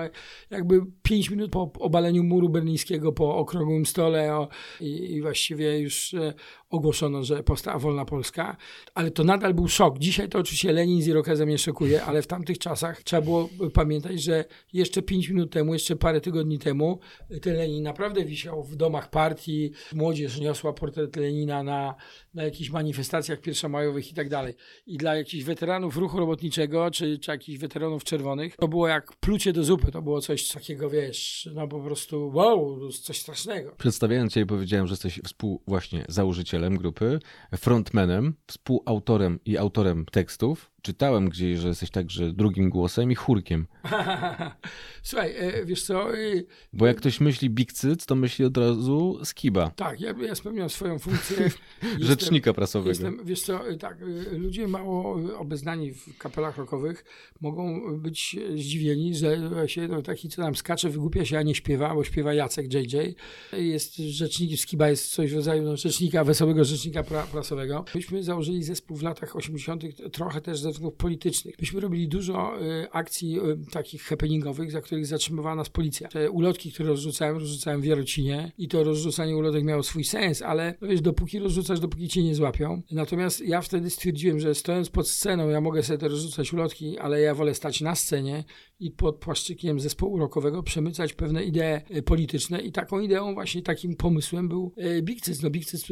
jakby 0.49 0.82
5 1.03 1.30
minut 1.30 1.51
po 1.51 1.71
obaleniu 1.80 2.23
muru 2.23 2.49
berlińskiego, 2.49 3.12
po 3.12 3.36
okrągłym 3.36 3.86
stole 3.86 4.36
o, 4.36 4.47
i, 4.82 5.13
i, 5.13 5.21
właściwie 5.21 5.80
już 5.80 6.13
e, 6.13 6.34
ogłoszono, 6.69 7.23
że 7.23 7.43
powstała 7.43 7.80
wolna 7.80 8.06
Polska, 8.06 8.58
ale 8.93 9.12
to 9.12 9.23
nadal 9.23 9.53
był 9.53 9.67
szok. 9.67 9.99
Dzisiaj 9.99 10.30
to 10.30 10.39
oczywiście 10.39 10.71
Lenin 10.71 11.01
z 11.01 11.08
Irokezem 11.08 11.47
mnie 11.47 11.58
szokuje, 11.58 12.03
ale 12.03 12.21
w 12.21 12.27
tamtych 12.27 12.58
czasach 12.58 13.03
trzeba 13.03 13.21
było 13.21 13.49
pamiętać, 13.73 14.21
że 14.21 14.45
jeszcze 14.73 15.01
pięć 15.01 15.30
minut 15.30 15.51
temu, 15.51 15.73
jeszcze 15.73 15.95
parę 15.95 16.21
tygodni 16.21 16.60
temu 16.60 16.99
ten 17.41 17.56
Lenin 17.56 17.84
naprawdę 17.84 18.25
wisiał 18.25 18.63
w 18.63 18.75
domach 18.75 19.10
partii, 19.10 19.71
młodzież 19.93 20.39
niosła 20.39 20.73
portret 20.73 21.15
Lenina 21.15 21.63
na, 21.63 21.95
na 22.34 22.43
jakichś 22.43 22.69
manifestacjach 22.69 23.41
pierwszomajowych 23.41 24.12
i 24.12 24.13
tak 24.13 24.30
dalej. 24.30 24.53
I 24.86 24.97
dla 24.97 25.15
jakichś 25.15 25.43
weteranów 25.43 25.97
ruchu 25.97 26.19
robotniczego, 26.19 26.91
czy, 26.91 27.19
czy 27.19 27.32
jakichś 27.32 27.60
weteranów 27.60 28.03
czerwonych, 28.03 28.56
to 28.56 28.67
było 28.67 28.88
jak 28.88 29.15
plucie 29.15 29.53
do 29.53 29.63
zupy, 29.63 29.91
to 29.91 30.01
było 30.01 30.21
coś 30.21 30.47
takiego, 30.47 30.89
wiesz, 30.89 31.49
no 31.53 31.67
po 31.67 31.80
prostu 31.80 32.32
wow, 32.34 32.89
coś 32.89 33.21
strasznego. 33.21 33.75
Przedstawiając 33.77 34.34
Cię 34.34 34.45
powiedziałem, 34.45 34.88
że 34.88 34.93
jesteś 34.93 35.19
współ 35.25 35.62
właśnie 35.67 36.06
założycielem 36.08 36.57
grupy, 36.78 37.20
frontmanem, 37.58 38.34
współautorem 38.48 39.39
i 39.46 39.58
autorem 39.58 40.06
tekstów. 40.06 40.72
Czytałem 40.82 41.30
gdzieś, 41.30 41.60
że 41.60 41.68
jesteś 41.68 41.92
także 41.92 42.34
drugim 42.34 42.70
głosem 42.70 43.12
i 43.12 43.16
chórkiem. 43.16 43.68
Słuchaj, 45.04 45.34
e, 45.38 45.66
wiesz 45.66 45.84
co... 45.84 46.18
E, 46.18 46.18
Bo 46.74 46.88
jak 46.88 46.98
ktoś 46.98 47.20
myśli 47.20 47.50
Big 47.50 47.74
Cyc, 47.74 48.06
to 48.06 48.16
myśli 48.16 48.46
od 48.46 48.58
razu 48.58 49.20
Skiba. 49.24 49.72
Tak, 49.76 50.02
ja, 50.02 50.13
ja 50.22 50.36
spełniam 50.36 50.70
swoją 50.70 51.00
funkcję. 51.00 51.52
Rzecznika 52.00 52.54
prasowego. 52.54 52.90
Jestem, 52.90 53.20
wiesz 53.26 53.42
co, 53.42 53.70
e, 53.70 53.78
tak, 53.78 53.98
ludzie 54.32 54.68
mało 54.68 55.20
obeznani 55.38 55.94
w 55.94 56.18
kapelach 56.18 56.58
rockowych 56.58 57.06
mogą 57.42 57.82
być 58.00 58.36
zdziwieni, 58.56 59.16
że 59.16 59.38
się 59.66 59.88
no, 59.88 60.02
taki, 60.02 60.30
co 60.30 60.42
tam 60.42 60.56
skacze, 60.56 60.90
wygłupia 60.90 61.26
się, 61.26 61.38
a 61.38 61.42
nie 61.42 61.56
śpiewa, 61.56 61.96
bo 61.96 62.04
śpiewa 62.04 62.34
Jacek 62.34 62.74
JJ. 62.74 62.98
Jest 63.54 63.96
rzecznik, 63.96 64.60
Skiba 64.60 64.90
jest 64.90 65.12
coś 65.12 65.32
w 65.32 65.36
rodzaju 65.36 65.63
no, 65.63 65.78
rzecznika, 65.78 66.24
wesołego 66.24 66.66
rzecznika 66.66 67.04
pra, 67.04 67.24
prasowego. 67.24 67.86
Myśmy 67.96 68.24
założyli 68.24 68.63
zespół 68.63 68.98
w 68.98 69.04
latach 69.04 69.36
80., 69.36 69.84
trochę 70.12 70.42
też 70.42 70.60
ze 70.67 70.73
względów 70.73 70.97
politycznych. 70.97 71.56
Myśmy 71.60 71.80
robili 71.80 72.08
dużo 72.08 72.62
y, 72.62 72.91
akcji 72.91 73.39
y, 73.39 73.71
takich 73.71 74.03
happeningowych, 74.03 74.71
za 74.71 74.82
których 74.82 75.06
zatrzymywała 75.06 75.56
nas 75.56 75.69
policja. 75.69 76.08
Te 76.08 76.32
ulotki, 76.32 76.71
które 76.71 76.89
rozrzucałem, 76.89 77.38
rozrzucałem 77.38 77.82
w 77.82 77.86
Jarocinie 77.86 78.51
i 78.58 78.67
to 78.67 78.84
rozrzucanie 78.84 79.38
ulotek 79.38 79.63
miało 79.63 79.84
swój 79.84 80.03
sens, 80.03 80.41
ale 80.41 80.73
no 80.82 80.88
wiesz, 80.88 81.01
dopóki 81.01 81.39
rozrzucasz, 81.39 81.80
dopóki 81.80 82.08
cię 82.08 82.23
nie 82.23 82.36
złapią. 82.36 82.82
Natomiast 82.91 83.41
ja 83.41 83.62
wtedy 83.62 83.89
stwierdziłem, 83.89 84.39
że 84.39 84.56
stojąc 84.56 84.89
pod 84.89 85.10
sceną, 85.10 85.49
ja 85.49 85.62
mogę 85.62 85.84
sobie 85.84 85.99
te 85.99 86.08
rozrzucać 86.08 86.53
ulotki, 86.53 86.99
ale 86.99 87.21
ja 87.21 87.36
wolę 87.36 87.53
stać 87.53 87.82
na 87.82 87.95
scenie 87.95 88.43
i 88.80 88.91
pod 88.91 89.15
płaszczykiem 89.15 89.80
zespołu 89.80 90.17
rockowego 90.17 90.63
przemycać 90.63 91.13
pewne 91.13 91.43
idee 91.43 91.82
y, 91.97 92.03
polityczne 92.03 92.62
i 92.62 92.71
taką 92.71 92.99
ideą, 92.99 93.34
właśnie 93.34 93.62
takim 93.62 93.95
pomysłem 93.95 94.49
był 94.49 94.73
Bigcyc. 95.01 95.41
No 95.41 95.49
Bigcyc 95.49 95.86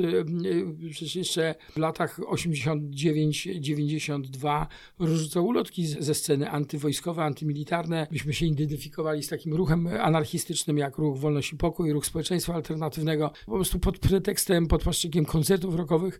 przecież 0.91 1.15
jeszcze 1.15 1.55
w 1.73 1.77
latach 1.77 2.19
89-92 2.19 4.64
rozrzucał 4.99 5.45
ulotki 5.45 5.87
ze 5.87 6.13
sceny 6.13 6.49
antywojskowe, 6.49 7.23
antymilitarne. 7.23 8.07
Myśmy 8.11 8.33
się 8.33 8.45
identyfikowali 8.45 9.23
z 9.23 9.27
takim 9.27 9.53
ruchem 9.53 9.87
anarchistycznym, 9.87 10.77
jak 10.77 10.97
ruch 10.97 11.19
Wolność 11.19 11.53
i 11.53 11.57
Pokój, 11.57 11.93
ruch 11.93 12.05
społeczeństwa 12.05 12.53
alternatywnego. 12.53 13.31
Po 13.45 13.51
prostu 13.51 13.79
pod 13.79 13.99
pretekstem, 13.99 14.67
pod 14.67 14.83
płaszczykiem 14.83 15.25
koncertów 15.25 15.75
rockowych 15.75 16.19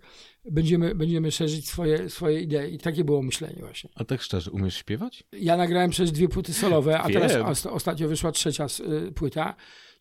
będziemy, 0.51 0.95
będziemy 0.95 1.31
szerzyć 1.31 1.67
swoje, 1.67 2.10
swoje 2.10 2.41
idee. 2.41 2.73
I 2.73 2.77
takie 2.77 3.03
było 3.03 3.21
myślenie 3.21 3.60
właśnie. 3.60 3.89
A 3.95 4.03
tak 4.03 4.21
szczerze, 4.21 4.51
umiesz 4.51 4.77
śpiewać? 4.77 5.23
Ja 5.31 5.58
nagrałem 5.58 5.89
przez 5.89 6.12
dwie 6.12 6.27
płyty 6.27 6.53
solowe, 6.53 6.99
a 6.99 7.10
teraz 7.10 7.65
ostatnio 7.65 8.08
wyszła 8.08 8.31
trzecia 8.31 8.67
y, 9.08 9.12
płyta 9.12 9.55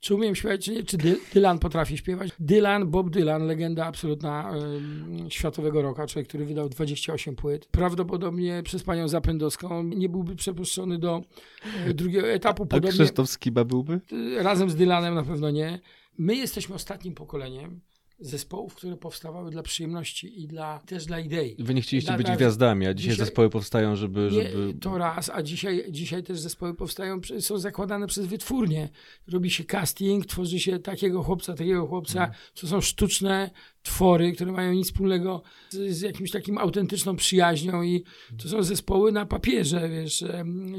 czy 0.04 0.14
umiem 0.14 0.34
śpiewać, 0.34 0.64
czy 0.64 0.72
nie, 0.72 0.82
czy 0.82 0.98
Dylan 1.34 1.58
potrafi 1.58 1.98
śpiewać. 1.98 2.30
Dylan, 2.38 2.90
Bob 2.90 3.10
Dylan, 3.10 3.46
legenda 3.46 3.86
absolutna 3.86 4.54
y, 5.26 5.30
światowego 5.30 5.82
rocka, 5.82 6.06
człowiek, 6.06 6.28
który 6.28 6.44
wydał 6.44 6.68
28 6.68 7.36
płyt. 7.36 7.66
Prawdopodobnie 7.66 8.62
przez 8.62 8.82
panią 8.82 9.08
Zapędowską 9.08 9.82
nie 9.82 10.08
byłby 10.08 10.36
przepuszczony 10.36 10.98
do 10.98 11.22
y, 11.88 11.94
drugiego 11.94 12.28
etapu. 12.28 12.66
Podobnie, 12.66 12.88
A 12.88 12.92
Krzysztof 12.92 13.30
Skiba 13.30 13.64
byłby? 13.64 14.00
Y, 14.12 14.42
razem 14.42 14.70
z 14.70 14.76
Dylanem 14.76 15.14
na 15.14 15.22
pewno 15.22 15.50
nie. 15.50 15.80
My 16.18 16.36
jesteśmy 16.36 16.74
ostatnim 16.74 17.14
pokoleniem, 17.14 17.80
zespołów, 18.18 18.74
które 18.74 18.96
powstawały 18.96 19.50
dla 19.50 19.62
przyjemności 19.62 20.42
i 20.42 20.46
dla, 20.48 20.78
też 20.78 21.06
dla 21.06 21.20
idei. 21.20 21.56
Wy 21.58 21.74
nie 21.74 21.82
chcieliście 21.82 22.10
dla, 22.10 22.16
być 22.16 22.26
dla, 22.26 22.36
gwiazdami, 22.36 22.86
a 22.86 22.94
dzisiaj, 22.94 23.12
dzisiaj, 23.12 23.26
zespoły 23.26 23.50
powstają, 23.50 23.96
żeby... 23.96 24.30
żeby... 24.30 24.66
Nie, 24.66 24.74
to 24.80 24.98
raz, 24.98 25.30
a 25.30 25.42
dzisiaj, 25.42 25.84
dzisiaj 25.90 26.22
też 26.22 26.40
zespoły 26.40 26.74
powstają, 26.74 27.20
są 27.40 27.58
zakładane 27.58 28.06
przez 28.06 28.26
wytwórnie. 28.26 28.88
Robi 29.28 29.50
się 29.50 29.64
casting, 29.64 30.26
tworzy 30.26 30.60
się 30.60 30.78
takiego 30.78 31.22
chłopca, 31.22 31.54
takiego 31.54 31.86
chłopca, 31.86 32.18
hmm. 32.18 32.36
to 32.54 32.66
są 32.66 32.80
sztuczne 32.80 33.50
twory, 33.84 34.32
które 34.32 34.52
mają 34.52 34.72
nic 34.72 34.86
wspólnego 34.86 35.42
z, 35.70 35.96
z 35.96 36.00
jakimś 36.00 36.30
takim 36.30 36.58
autentyczną 36.58 37.16
przyjaźnią 37.16 37.82
i 37.82 38.04
to 38.42 38.48
są 38.48 38.62
zespoły 38.62 39.12
na 39.12 39.26
papierze, 39.26 39.88
wiesz, 39.88 40.24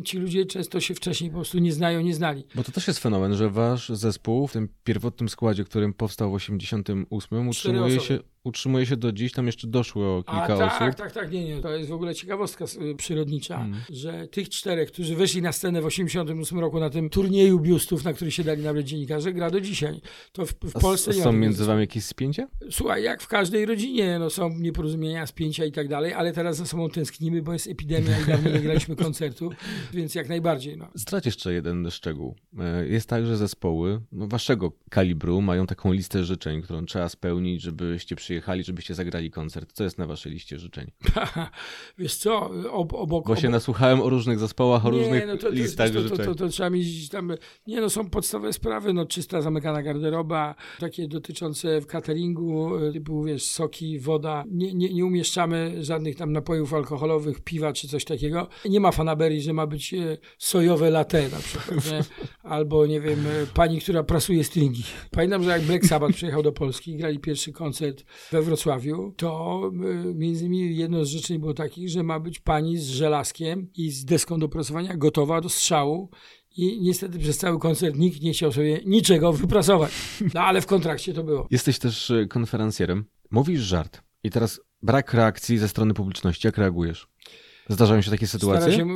ci 0.05 0.17
ludzie 0.17 0.45
często 0.45 0.79
się 0.79 0.95
wcześniej 0.95 1.29
po 1.29 1.35
prostu 1.35 1.59
nie 1.59 1.73
znają, 1.73 2.01
nie 2.01 2.15
znali. 2.15 2.43
Bo 2.55 2.63
to 2.63 2.71
też 2.71 2.87
jest 2.87 2.99
fenomen, 2.99 3.35
że 3.35 3.49
wasz 3.49 3.89
zespół 3.89 4.47
w 4.47 4.51
tym 4.51 4.69
pierwotnym 4.83 5.29
składzie, 5.29 5.63
którym 5.63 5.93
powstał 5.93 6.31
w 6.31 6.33
88 6.33 7.47
utrzymuje 7.47 7.99
się 7.99 8.19
utrzymuje 8.45 8.85
się 8.85 8.97
do 8.97 9.11
dziś, 9.11 9.31
tam 9.31 9.45
jeszcze 9.45 9.67
doszło 9.67 10.23
kilka 10.23 10.43
A, 10.43 10.47
tak, 10.47 10.67
osób. 10.67 10.79
Tak, 10.79 10.95
tak, 10.95 11.11
tak, 11.11 11.31
nie, 11.31 11.45
nie, 11.45 11.61
to 11.61 11.69
jest 11.75 11.89
w 11.89 11.93
ogóle 11.93 12.15
ciekawostka 12.15 12.65
y, 12.91 12.95
przyrodnicza, 12.95 13.57
hmm. 13.57 13.79
że 13.89 14.27
tych 14.27 14.49
czterech, 14.49 14.91
którzy 14.91 15.15
weszli 15.15 15.41
na 15.41 15.51
scenę 15.51 15.81
w 15.81 15.85
88 15.85 16.59
roku 16.59 16.79
na 16.79 16.89
tym 16.89 17.09
turnieju 17.09 17.59
biustów, 17.59 18.03
na 18.03 18.13
który 18.13 18.31
się 18.31 18.43
dali 18.43 18.63
nawet 18.63 18.85
dziennikarze, 18.85 19.33
gra 19.33 19.51
do 19.51 19.61
dzisiaj. 19.61 20.01
To 20.31 20.45
w, 20.45 20.53
w 20.53 20.73
Polsce 20.81 21.11
nie 21.11 21.23
Są 21.23 21.31
między 21.31 21.65
wami 21.65 21.81
jakieś 21.81 22.05
spięcia? 22.05 22.47
Słuchaj, 22.71 23.03
jak 23.03 23.21
w 23.21 23.27
każdej 23.27 23.65
rodzinie, 23.65 24.19
no 24.19 24.29
są 24.29 24.49
nieporozumienia, 24.49 25.27
spięcia 25.27 25.65
i 25.65 25.71
tak 25.71 25.87
dalej, 25.87 26.13
ale 26.13 26.33
teraz 26.33 26.57
za 26.57 26.65
sobą 26.65 26.89
tęsknimy, 26.89 27.41
bo 27.41 27.53
jest 27.53 27.67
epidemia 27.67 28.19
i 28.19 28.25
dawno 28.25 28.49
nie 28.49 28.59
graliśmy 28.59 28.95
koncertu, 29.05 29.51
więc 29.93 30.15
jak 30.15 30.29
najbardziej. 30.29 30.77
No. 30.77 30.87
Zdradź 30.93 31.25
jeszcze 31.25 31.53
jeden 31.53 31.91
szczegół. 31.91 32.35
E, 32.59 32.87
jest 32.87 33.09
tak, 33.09 33.25
że 33.25 33.37
zespoły 33.37 34.01
no, 34.11 34.27
waszego 34.27 34.71
kalibru 34.89 35.41
mają 35.41 35.67
taką 35.67 35.93
listę 35.93 36.23
życzeń, 36.23 36.61
którą 36.61 36.85
trzeba 36.85 37.09
spełnić, 37.09 37.61
żebyście 37.61 38.15
przyjechali 38.15 38.34
przyjechali, 38.35 38.63
żebyście 38.63 38.95
zagrali 38.95 39.31
koncert. 39.31 39.73
Co 39.73 39.83
jest 39.83 39.97
na 39.97 40.05
waszej 40.05 40.31
liście 40.31 40.59
życzeń? 40.59 40.91
Wiesz 41.97 42.15
co, 42.15 42.51
ob, 42.71 42.93
obok... 42.93 43.27
Bo 43.27 43.35
się 43.35 43.49
nasłuchałem 43.49 44.01
o 44.01 44.09
różnych 44.09 44.39
zespołach, 44.39 44.85
o 44.85 44.91
nie, 44.91 44.97
różnych 44.97 45.27
no 45.27 45.37
to, 45.37 45.49
listach 45.49 45.91
to, 45.91 46.01
życzeń. 46.01 46.17
To, 46.17 46.25
to, 46.25 46.35
to, 46.35 46.47
trzeba 46.47 46.69
mieć 46.69 47.09
tam... 47.09 47.33
Nie 47.67 47.81
no, 47.81 47.89
są 47.89 48.09
podstawowe 48.09 48.53
sprawy, 48.53 48.93
no 48.93 49.05
czysta 49.05 49.41
zamykana 49.41 49.83
garderoba, 49.83 50.55
takie 50.79 51.07
dotyczące 51.07 51.81
w 51.81 51.87
cateringu, 51.87 52.71
typu 52.93 53.23
wiesz, 53.23 53.43
soki, 53.43 53.99
woda. 53.99 54.43
Nie, 54.51 54.73
nie, 54.73 54.93
nie 54.93 55.05
umieszczamy 55.05 55.83
żadnych 55.83 56.15
tam 56.15 56.31
napojów 56.31 56.73
alkoholowych, 56.73 57.41
piwa 57.41 57.73
czy 57.73 57.87
coś 57.87 58.05
takiego. 58.05 58.47
Nie 58.65 58.79
ma 58.79 58.91
fanaberii, 58.91 59.41
że 59.41 59.53
ma 59.53 59.67
być 59.67 59.93
e, 59.93 60.17
sojowe 60.37 60.89
latte 60.89 61.29
na 61.29 61.37
przykład, 61.37 61.85
nie? 61.91 61.99
Albo, 62.55 62.85
nie 62.85 63.01
wiem, 63.01 63.19
e, 63.27 63.47
pani, 63.53 63.81
która 63.81 64.03
prasuje 64.03 64.43
stringi. 64.43 64.83
Pamiętam, 65.11 65.43
że 65.43 65.49
jak 65.49 65.61
Black 65.61 65.85
Sabbath 65.85 66.15
przyjechał 66.15 66.43
do 66.43 66.51
Polski 66.51 66.91
i 66.91 66.97
grali 66.97 67.19
pierwszy 67.19 67.51
koncert 67.51 68.03
we 68.31 68.41
Wrocławiu, 68.41 69.13
to 69.17 69.61
y, 70.09 70.15
między 70.15 70.45
innymi 70.45 70.77
jedno 70.77 71.05
z 71.05 71.07
życzeń 71.07 71.39
było 71.39 71.53
takich, 71.53 71.89
że 71.89 72.03
ma 72.03 72.19
być 72.19 72.39
pani 72.39 72.77
z 72.77 72.89
żelazkiem 72.89 73.69
i 73.75 73.91
z 73.91 74.05
deską 74.05 74.39
do 74.39 74.49
prasowania 74.49 74.97
gotowa 74.97 75.41
do 75.41 75.49
strzału 75.49 76.09
i 76.57 76.81
niestety 76.81 77.19
przez 77.19 77.37
cały 77.37 77.59
koncert 77.59 77.95
nikt 77.95 78.21
nie 78.21 78.33
chciał 78.33 78.51
sobie 78.51 78.81
niczego 78.85 79.33
wyprasować. 79.33 79.91
No 80.33 80.41
ale 80.41 80.61
w 80.61 80.65
kontrakcie 80.65 81.13
to 81.13 81.23
było. 81.23 81.47
Jesteś 81.51 81.79
też 81.79 82.09
y, 82.09 82.27
konferencjerem. 82.29 83.05
Mówisz 83.31 83.61
żart. 83.61 84.01
I 84.23 84.29
teraz 84.29 84.61
brak 84.81 85.13
reakcji 85.13 85.57
ze 85.57 85.67
strony 85.67 85.93
publiczności. 85.93 86.47
Jak 86.47 86.57
reagujesz? 86.57 87.07
Zdarzają 87.69 88.01
się 88.01 88.11
takie 88.11 88.27
sytuacje? 88.27 88.73
Się... 88.73 88.87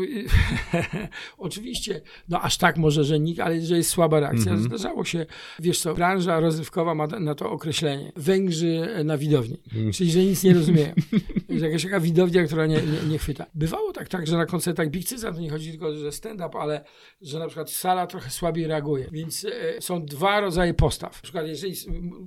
Oczywiście, 1.37 2.01
no 2.29 2.41
aż 2.41 2.57
tak 2.57 2.77
może, 2.77 3.03
że 3.03 3.19
nikt, 3.19 3.39
ale 3.39 3.61
że 3.61 3.77
jest 3.77 3.89
słaba 3.89 4.19
reakcja. 4.19 4.51
Mm 4.51 4.63
-hmm. 4.63 4.67
Zdarzało 4.67 5.05
się, 5.05 5.25
wiesz 5.59 5.79
co, 5.79 5.93
branża 5.93 6.39
rozrywkowa 6.39 6.95
ma 6.95 7.07
na 7.07 7.35
to 7.35 7.51
określenie. 7.51 8.11
Węgrzy 8.15 8.87
na 9.03 9.17
widowni, 9.17 9.57
mm. 9.75 9.91
czyli 9.91 10.11
że 10.11 10.19
nic 10.19 10.43
nie 10.43 10.53
rozumieją. 10.53 10.93
że 11.59 11.65
jakaś 11.65 11.83
taka 11.83 11.99
widownia, 11.99 12.43
która 12.43 12.67
nie, 12.67 12.81
nie, 12.81 13.09
nie, 13.09 13.17
chwyta. 13.17 13.45
Bywało 13.53 13.93
tak, 13.93 14.07
tak, 14.07 14.27
że 14.27 14.37
na 14.37 14.45
koncertach 14.45 14.89
Big 14.89 15.05
Cyza 15.05 15.33
to 15.33 15.39
nie 15.39 15.49
chodzi 15.49 15.71
tylko, 15.71 15.97
że 15.97 16.11
stand-up, 16.11 16.59
ale 16.59 16.83
że 17.21 17.39
na 17.39 17.47
przykład 17.47 17.71
sala 17.71 18.07
trochę 18.07 18.29
słabiej 18.29 18.67
reaguje. 18.67 19.07
Więc 19.11 19.45
e, 19.45 19.81
są 19.81 20.05
dwa 20.05 20.39
rodzaje 20.39 20.73
postaw. 20.73 21.15
Na 21.15 21.21
przykład, 21.21 21.47
jeżeli, 21.47 21.75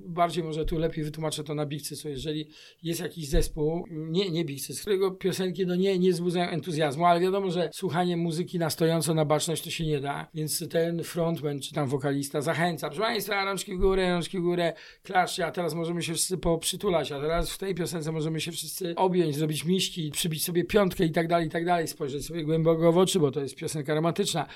bardziej 0.06 0.44
może 0.44 0.64
tu 0.64 0.78
lepiej 0.78 1.04
wytłumaczę 1.04 1.44
to 1.44 1.54
na 1.54 1.66
Big 1.66 1.82
Cycu, 1.82 2.08
jeżeli 2.08 2.48
jest 2.82 3.00
jakiś 3.00 3.28
zespół, 3.28 3.86
nie, 3.90 4.30
nie 4.30 4.44
Big 4.44 4.60
Cyc, 4.60 4.80
którego 4.80 5.10
piosenki 5.10 5.66
no 5.66 5.74
nie, 5.74 5.98
nie 5.98 6.12
wzbudzają 6.32 6.50
entuzjazmu, 6.50 7.06
ale 7.06 7.20
wiadomo, 7.20 7.50
że 7.50 7.70
słuchanie 7.72 8.16
muzyki 8.16 8.58
na 8.58 8.70
stojąco 8.70 9.14
na 9.14 9.24
baczność 9.24 9.64
to 9.64 9.70
się 9.70 9.86
nie 9.86 10.00
da, 10.00 10.28
więc 10.34 10.68
ten 10.68 11.04
frontman 11.04 11.60
czy 11.60 11.74
tam 11.74 11.88
wokalista 11.88 12.40
zachęca, 12.40 12.86
proszę 12.86 13.02
Państwa, 13.02 13.44
rączki 13.44 13.74
w 13.74 13.78
górę, 13.78 14.10
rączki 14.10 14.38
w 14.38 14.42
górę, 14.42 14.72
klaszcie, 15.02 15.46
a 15.46 15.50
teraz 15.50 15.74
możemy 15.74 16.02
się 16.02 16.14
wszyscy 16.14 16.38
poprzytulać, 16.38 17.12
a 17.12 17.20
teraz 17.20 17.52
w 17.52 17.58
tej 17.58 17.74
piosence 17.74 18.12
możemy 18.12 18.40
się 18.40 18.52
wszyscy 18.52 18.94
objąć, 18.96 19.36
zrobić 19.36 19.64
miśki, 19.64 20.10
przybić 20.10 20.44
sobie 20.44 20.64
piątkę 20.64 21.04
i 21.04 21.12
tak 21.12 21.28
dalej, 21.28 21.46
i 21.46 21.50
tak 21.50 21.64
dalej, 21.64 21.88
spojrzeć 21.88 22.26
sobie 22.26 22.44
głęboko 22.44 22.92
w 22.92 22.98
oczy, 22.98 23.20
bo 23.20 23.30
to 23.30 23.40
jest 23.40 23.56
piosenka 23.56 23.94
romantyczna, 23.94 24.46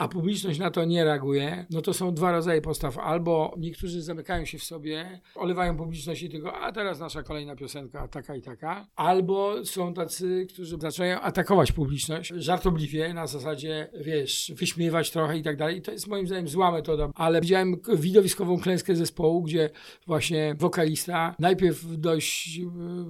a 0.00 0.08
publiczność 0.08 0.58
na 0.58 0.70
to 0.70 0.84
nie 0.84 1.04
reaguje, 1.04 1.66
no 1.70 1.82
to 1.82 1.94
są 1.94 2.14
dwa 2.14 2.32
rodzaje 2.32 2.60
postaw. 2.60 2.98
Albo 2.98 3.54
niektórzy 3.58 4.02
zamykają 4.02 4.44
się 4.44 4.58
w 4.58 4.64
sobie, 4.64 5.20
olewają 5.34 5.76
publiczność 5.76 6.22
i 6.22 6.28
tylko, 6.28 6.54
a 6.60 6.72
teraz 6.72 7.00
nasza 7.00 7.22
kolejna 7.22 7.56
piosenka 7.56 8.08
taka 8.08 8.36
i 8.36 8.42
taka. 8.42 8.86
Albo 8.96 9.64
są 9.64 9.94
tacy, 9.94 10.46
którzy 10.48 10.76
zaczynają 10.80 11.20
atakować 11.20 11.72
publiczność 11.72 12.32
żartobliwie, 12.36 13.14
na 13.14 13.26
zasadzie, 13.26 13.90
wiesz, 14.00 14.52
wyśmiewać 14.56 15.10
trochę 15.10 15.38
i 15.38 15.42
tak 15.42 15.56
dalej. 15.56 15.76
I 15.76 15.82
to 15.82 15.92
jest 15.92 16.08
moim 16.08 16.26
zdaniem 16.26 16.48
zła 16.48 16.72
metoda. 16.72 17.10
Ale 17.14 17.40
widziałem 17.40 17.76
widowiskową 17.94 18.60
klęskę 18.60 18.96
zespołu, 18.96 19.42
gdzie 19.42 19.70
właśnie 20.06 20.54
wokalista 20.58 21.34
najpierw 21.38 21.84
dość 21.98 22.58
e, 22.58 22.62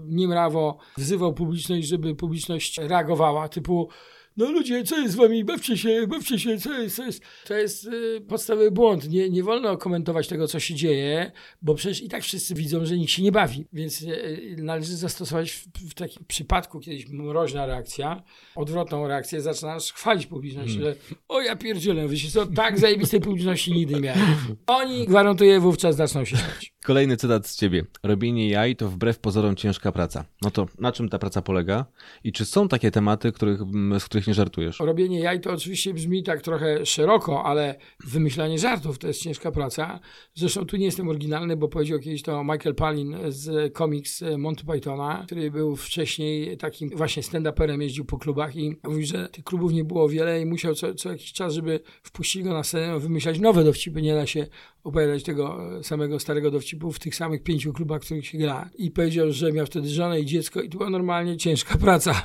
niemrawo 0.06 0.78
wzywał 0.98 1.34
publiczność, 1.34 1.88
żeby 1.88 2.14
publiczność 2.14 2.78
reagowała, 2.78 3.48
typu 3.48 3.88
no 4.36 4.50
ludzie, 4.50 4.84
co 4.84 4.98
jest 4.98 5.12
z 5.12 5.16
wami, 5.16 5.44
bawcie 5.44 5.76
się, 5.76 6.06
bawcie 6.06 6.38
się, 6.38 6.58
co 6.58 6.78
jest, 6.78 6.96
co 6.96 7.04
jest. 7.04 7.22
To 7.46 7.54
jest 7.54 7.86
y, 7.86 8.20
podstawowy 8.28 8.70
błąd. 8.70 9.08
Nie, 9.08 9.30
nie 9.30 9.42
wolno 9.42 9.76
komentować 9.76 10.28
tego, 10.28 10.48
co 10.48 10.60
się 10.60 10.74
dzieje, 10.74 11.32
bo 11.62 11.74
przecież 11.74 12.02
i 12.02 12.08
tak 12.08 12.22
wszyscy 12.22 12.54
widzą, 12.54 12.86
że 12.86 12.98
nikt 12.98 13.12
się 13.12 13.22
nie 13.22 13.32
bawi. 13.32 13.66
Więc 13.72 14.02
y, 14.02 14.56
należy 14.58 14.96
zastosować 14.96 15.50
w, 15.52 15.66
w 15.90 15.94
takim 15.94 16.24
przypadku 16.28 16.80
kiedyś 16.80 17.08
mroźna 17.08 17.66
reakcja, 17.66 18.22
odwrotną 18.56 19.08
reakcję, 19.08 19.40
zaczynasz 19.40 19.92
chwalić 19.92 20.26
publiczność, 20.26 20.74
hmm. 20.74 20.94
że 20.94 21.00
o 21.28 21.40
ja 21.40 21.56
pierdzielę, 21.56 22.08
wy 22.08 22.18
się 22.18 22.30
co, 22.30 22.46
tak 22.46 22.78
zajebistej 22.78 23.20
publiczności 23.20 23.72
nigdy 23.72 23.94
nie 23.94 24.00
miałem. 24.00 24.36
Oni, 24.66 25.06
gwarantuję, 25.06 25.60
wówczas 25.60 25.96
zaczną 25.96 26.24
się 26.24 26.36
śmiać. 26.36 26.72
Kolejny 26.84 27.16
cytat 27.16 27.46
z 27.46 27.56
ciebie. 27.56 27.84
Robienie 28.02 28.48
jaj 28.48 28.76
to 28.76 28.88
wbrew 28.88 29.18
pozorom 29.18 29.56
ciężka 29.56 29.92
praca. 29.92 30.24
No 30.42 30.50
to 30.50 30.66
na 30.78 30.92
czym 30.92 31.08
ta 31.08 31.18
praca 31.18 31.42
polega? 31.42 31.86
I 32.24 32.32
czy 32.32 32.44
są 32.44 32.68
takie 32.68 32.90
tematy, 32.90 33.32
których, 33.32 33.60
z 33.98 34.04
których 34.04 34.26
nie 34.26 34.34
żartujesz? 34.34 34.80
Robienie 34.80 35.20
jaj 35.20 35.40
to 35.40 35.52
oczywiście 35.52 35.94
brzmi 35.94 36.22
tak 36.22 36.42
trochę 36.42 36.86
szeroko, 36.86 37.44
ale 37.44 37.74
wymyślanie 38.04 38.58
żartów 38.58 38.98
to 38.98 39.06
jest 39.06 39.22
ciężka 39.22 39.52
praca. 39.52 40.00
Zresztą 40.34 40.66
tu 40.66 40.76
nie 40.76 40.84
jestem 40.84 41.08
oryginalny, 41.08 41.56
bo 41.56 41.68
powiedział 41.68 41.98
kiedyś 41.98 42.22
to 42.22 42.44
Michael 42.44 42.74
Palin 42.74 43.16
z 43.28 43.72
komiks 43.74 44.24
Monty 44.38 44.64
Pythona, 44.64 45.22
który 45.26 45.50
był 45.50 45.76
wcześniej 45.76 46.56
takim 46.56 46.90
właśnie 46.94 47.22
stand-uperem, 47.22 47.80
jeździł 47.80 48.04
po 48.04 48.18
klubach 48.18 48.56
i 48.56 48.76
mówił, 48.84 49.06
że 49.06 49.28
tych 49.28 49.44
klubów 49.44 49.72
nie 49.72 49.84
było 49.84 50.08
wiele 50.08 50.40
i 50.40 50.46
musiał 50.46 50.74
co, 50.74 50.94
co 50.94 51.10
jakiś 51.10 51.32
czas, 51.32 51.54
żeby 51.54 51.80
wpuścili 52.02 52.44
go 52.44 52.52
na 52.52 52.64
scenę, 52.64 52.98
wymyślać 52.98 53.38
nowe 53.38 53.64
dowcipy. 53.64 54.02
Nie 54.02 54.14
da 54.14 54.26
się 54.26 54.46
opowiadać 54.84 55.22
tego 55.22 55.58
samego 55.82 56.18
starego 56.18 56.50
dowcipu 56.50 56.92
w 56.92 56.98
tych 56.98 57.14
samych 57.14 57.42
pięciu 57.42 57.72
klubach, 57.72 58.02
w 58.02 58.04
których 58.04 58.26
się 58.26 58.38
gra. 58.38 58.70
I 58.74 58.90
powiedział, 58.90 59.32
że 59.32 59.52
miał 59.52 59.66
wtedy 59.66 59.88
żonę 59.88 60.20
i 60.20 60.26
dziecko 60.26 60.60
i 60.60 60.68
to 60.68 60.78
była 60.78 60.90
normalnie 60.90 61.36
ciężka 61.36 61.78
praca. 61.86 62.22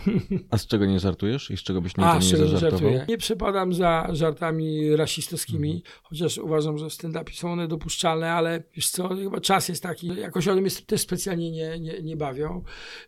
A 0.50 0.58
z 0.58 0.68
czego 0.68 0.86
nie 0.86 1.00
żartujesz? 1.00 1.52
I 1.52 1.58
z 1.58 1.64
czego 1.64 1.82
byś 1.82 1.98
nie, 1.98 2.06
A, 2.06 2.20
nie, 2.20 2.32
nie 2.52 2.58
żartuję? 2.58 3.06
Nie 3.10 3.18
przepadam 3.18 3.74
za 3.74 4.08
żartami 4.12 4.96
rasistowskimi, 4.96 5.72
mhm. 5.72 5.94
chociaż 6.04 6.38
uważam, 6.38 6.78
że 6.78 6.90
w 6.90 6.94
stand-upie 6.94 7.34
są 7.34 7.52
one 7.52 7.68
dopuszczalne, 7.68 8.32
ale 8.32 8.64
wiesz 8.76 8.90
co, 8.90 9.08
chyba 9.16 9.42
czas 9.42 9.70
jest 9.70 9.84
taki, 9.84 10.08
jakoś 10.16 10.48
one 10.48 10.62
mnie 10.62 10.72
też 10.86 11.02
specjalnie 11.02 11.52
nie, 11.52 11.80
nie, 11.80 12.02
nie 12.02 12.18
bawią. 12.18 12.64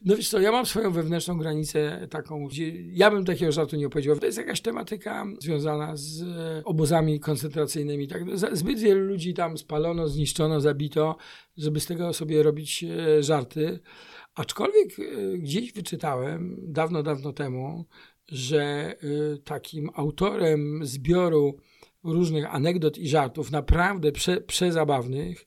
No 0.05 0.15
wiesz 0.15 0.29
co, 0.29 0.39
ja 0.39 0.51
mam 0.51 0.65
swoją 0.65 0.91
wewnętrzną 0.91 1.37
granicę 1.37 2.07
taką, 2.09 2.45
gdzie 2.45 2.71
ja 2.91 3.11
bym 3.11 3.25
takiego 3.25 3.51
żartu 3.51 3.75
nie 3.75 3.87
opowiedział. 3.87 4.19
To 4.19 4.25
jest 4.25 4.37
jakaś 4.37 4.61
tematyka 4.61 5.25
związana 5.39 5.91
z 5.95 6.23
obozami 6.65 7.19
koncentracyjnymi. 7.19 8.07
Tak, 8.07 8.21
zbyt 8.53 8.79
wielu 8.79 9.05
ludzi 9.05 9.33
tam 9.37 9.57
spalono, 9.57 10.07
zniszczono, 10.07 10.61
zabito, 10.61 11.17
żeby 11.57 11.79
z 11.79 11.85
tego 11.85 12.13
sobie 12.13 12.43
robić 12.43 12.83
e, 12.83 13.23
żarty. 13.23 13.79
Aczkolwiek 14.35 14.99
e, 14.99 15.37
gdzieś 15.37 15.73
wyczytałem 15.73 16.57
dawno, 16.61 17.03
dawno 17.03 17.33
temu, 17.33 17.85
że 18.27 18.61
e, 18.63 18.95
takim 19.37 19.89
autorem 19.93 20.85
zbioru 20.85 21.57
różnych 22.03 22.55
anegdot 22.55 22.97
i 22.97 23.09
żartów, 23.09 23.51
naprawdę 23.51 24.11
prze, 24.11 24.41
przezabawnych, 24.41 25.45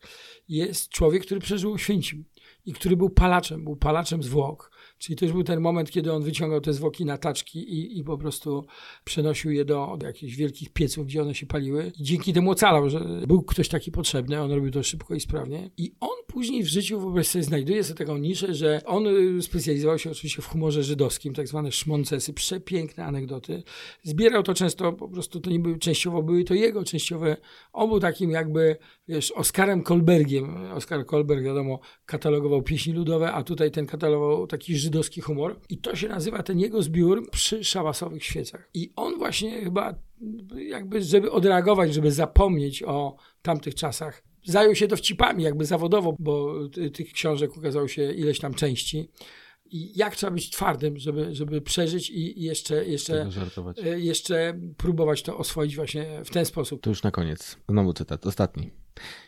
jest 0.49 0.89
człowiek, 0.89 1.23
który 1.23 1.41
przeżył 1.41 1.79
Święcim 1.79 2.25
i 2.67 2.73
który 2.73 2.97
był 2.97 3.11
palaczem, 3.11 3.65
był 3.65 3.77
palaczem 3.77 4.23
zwłok. 4.23 4.71
Czyli 5.01 5.17
to 5.17 5.25
już 5.25 5.33
był 5.33 5.45
ten 5.45 5.61
moment, 5.61 5.91
kiedy 5.91 6.13
on 6.13 6.23
wyciągał 6.23 6.61
te 6.61 6.73
zwłoki 6.73 7.05
na 7.05 7.19
taczki 7.19 7.59
i, 7.59 7.99
i 7.99 8.05
po 8.05 8.19
prostu 8.19 8.65
przenosił 9.05 9.51
je 9.51 9.65
do, 9.65 9.97
do 9.99 10.07
jakichś 10.07 10.35
wielkich 10.35 10.73
pieców, 10.73 11.07
gdzie 11.07 11.23
one 11.23 11.35
się 11.35 11.47
paliły. 11.47 11.93
I 11.99 12.03
dzięki 12.03 12.33
temu 12.33 12.51
ocalał, 12.51 12.91
że 12.91 13.01
był 13.27 13.43
ktoś 13.43 13.69
taki 13.69 13.91
potrzebny, 13.91 14.41
on 14.41 14.53
robił 14.53 14.71
to 14.71 14.83
szybko 14.83 15.15
i 15.15 15.21
sprawnie. 15.21 15.71
I 15.77 15.93
on 16.01 16.17
później 16.27 16.63
w 16.63 16.67
życiu 16.67 17.01
wobec 17.01 17.27
sobie 17.27 17.45
znajduje 17.45 17.85
sobie 17.85 17.99
taką 17.99 18.17
niszę, 18.17 18.55
że 18.55 18.81
on 18.87 19.07
y, 19.07 19.43
specjalizował 19.43 19.99
się 19.99 20.11
oczywiście 20.11 20.43
w 20.43 20.47
humorze 20.47 20.83
żydowskim, 20.83 21.35
tak 21.35 21.49
zwane 21.49 21.73
szmoncesy, 21.73 22.33
przepiękne 22.33 23.05
anegdoty. 23.05 23.63
Zbierał 24.03 24.43
to 24.43 24.55
często, 24.55 24.93
po 24.93 25.09
prostu 25.09 25.41
to 25.41 25.51
nie 25.51 25.59
były, 25.59 25.79
częściowo 25.79 26.23
były 26.23 26.45
to 26.45 26.55
jego 26.55 26.85
częściowe. 26.85 27.37
On 27.73 27.89
był 27.89 28.01
takim 28.01 28.31
jakby, 28.31 28.77
wiesz, 29.09 29.31
Oskarem 29.33 29.83
Kolbergiem. 29.83 30.73
Oskar 30.73 31.07
Kolberg, 31.07 31.45
wiadomo, 31.45 31.81
katalogował 32.07 32.63
pieśni 32.63 32.93
ludowe, 32.93 33.33
a 33.33 33.43
tutaj 33.43 33.71
ten 33.71 33.87
katalogował 33.87 34.47
taki 34.47 34.77
żydowski 34.77 34.90
humor. 35.23 35.61
I 35.69 35.79
to 35.79 35.97
się 35.97 36.09
nazywa 36.09 36.43
ten 36.43 36.59
jego 36.59 36.83
zbiór 36.83 37.31
przy 37.31 37.65
szałasowych 37.65 38.25
świecach. 38.25 38.71
I 38.75 38.93
on 38.97 39.19
właśnie 39.19 39.65
chyba 39.65 39.95
jakby, 40.57 41.03
żeby 41.03 41.31
odreagować, 41.31 41.95
żeby 41.95 42.13
zapomnieć 42.13 42.83
o 42.83 43.17
tamtych 43.43 43.75
czasach, 43.75 44.23
zajął 44.45 44.75
się 44.75 44.89
dowcipami 44.89 45.45
jakby 45.45 45.65
zawodowo, 45.65 46.17
bo 46.19 46.55
tych 46.93 47.13
książek 47.13 47.57
ukazało 47.57 47.89
się 47.89 48.13
ileś 48.13 48.39
tam 48.39 48.55
części. 48.55 49.11
I 49.73 49.99
jak 49.99 50.17
trzeba 50.17 50.31
być 50.31 50.51
twardym, 50.51 50.99
żeby, 50.99 51.35
żeby 51.35 51.61
przeżyć 51.61 52.11
i 52.11 52.43
jeszcze, 52.43 52.85
jeszcze, 52.85 53.29
e, 53.85 54.01
jeszcze 54.01 54.61
próbować 54.77 55.23
to 55.23 55.39
oswoić 55.39 55.77
właśnie 55.77 56.25
w 56.25 56.31
ten 56.31 56.47
sposób. 56.47 56.83
To 56.83 56.91
już 56.91 57.03
na 57.03 57.11
koniec. 57.11 57.57
Znowu 57.69 57.93
cytat, 57.93 58.27
ostatni. 58.27 58.71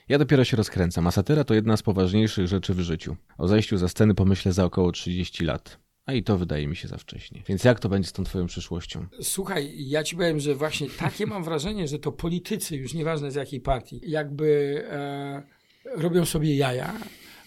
Ja 0.08 0.18
dopiero 0.18 0.44
się 0.44 0.56
rozkręcam, 0.56 1.06
a 1.06 1.10
satyra 1.10 1.44
to 1.44 1.54
jedna 1.54 1.76
z 1.76 1.82
poważniejszych 1.82 2.46
rzeczy 2.46 2.74
w 2.74 2.80
życiu. 2.80 3.16
O 3.38 3.48
zajściu 3.48 3.76
za 3.76 3.88
sceny 3.88 4.14
pomyślę 4.14 4.52
za 4.52 4.64
około 4.64 4.92
30 4.92 5.44
lat. 5.44 5.78
A 6.06 6.12
i 6.12 6.22
to 6.22 6.38
wydaje 6.38 6.66
mi 6.66 6.76
się 6.76 6.88
za 6.88 6.98
wcześnie. 6.98 7.42
Więc 7.48 7.64
jak 7.64 7.80
to 7.80 7.88
będzie 7.88 8.08
z 8.08 8.12
tą 8.12 8.24
twoją 8.24 8.46
przyszłością? 8.46 9.06
Słuchaj, 9.22 9.72
ja 9.76 10.04
ci 10.04 10.16
powiem, 10.16 10.40
że 10.40 10.54
właśnie 10.54 10.90
takie 10.90 11.26
mam 11.26 11.44
wrażenie, 11.44 11.88
że 11.88 11.98
to 11.98 12.12
politycy, 12.12 12.76
już 12.76 12.94
nieważne 12.94 13.30
z 13.30 13.34
jakiej 13.34 13.60
partii, 13.60 14.00
jakby 14.06 14.82
e, 14.90 15.42
robią 15.84 16.24
sobie 16.24 16.56
jaja, 16.56 16.92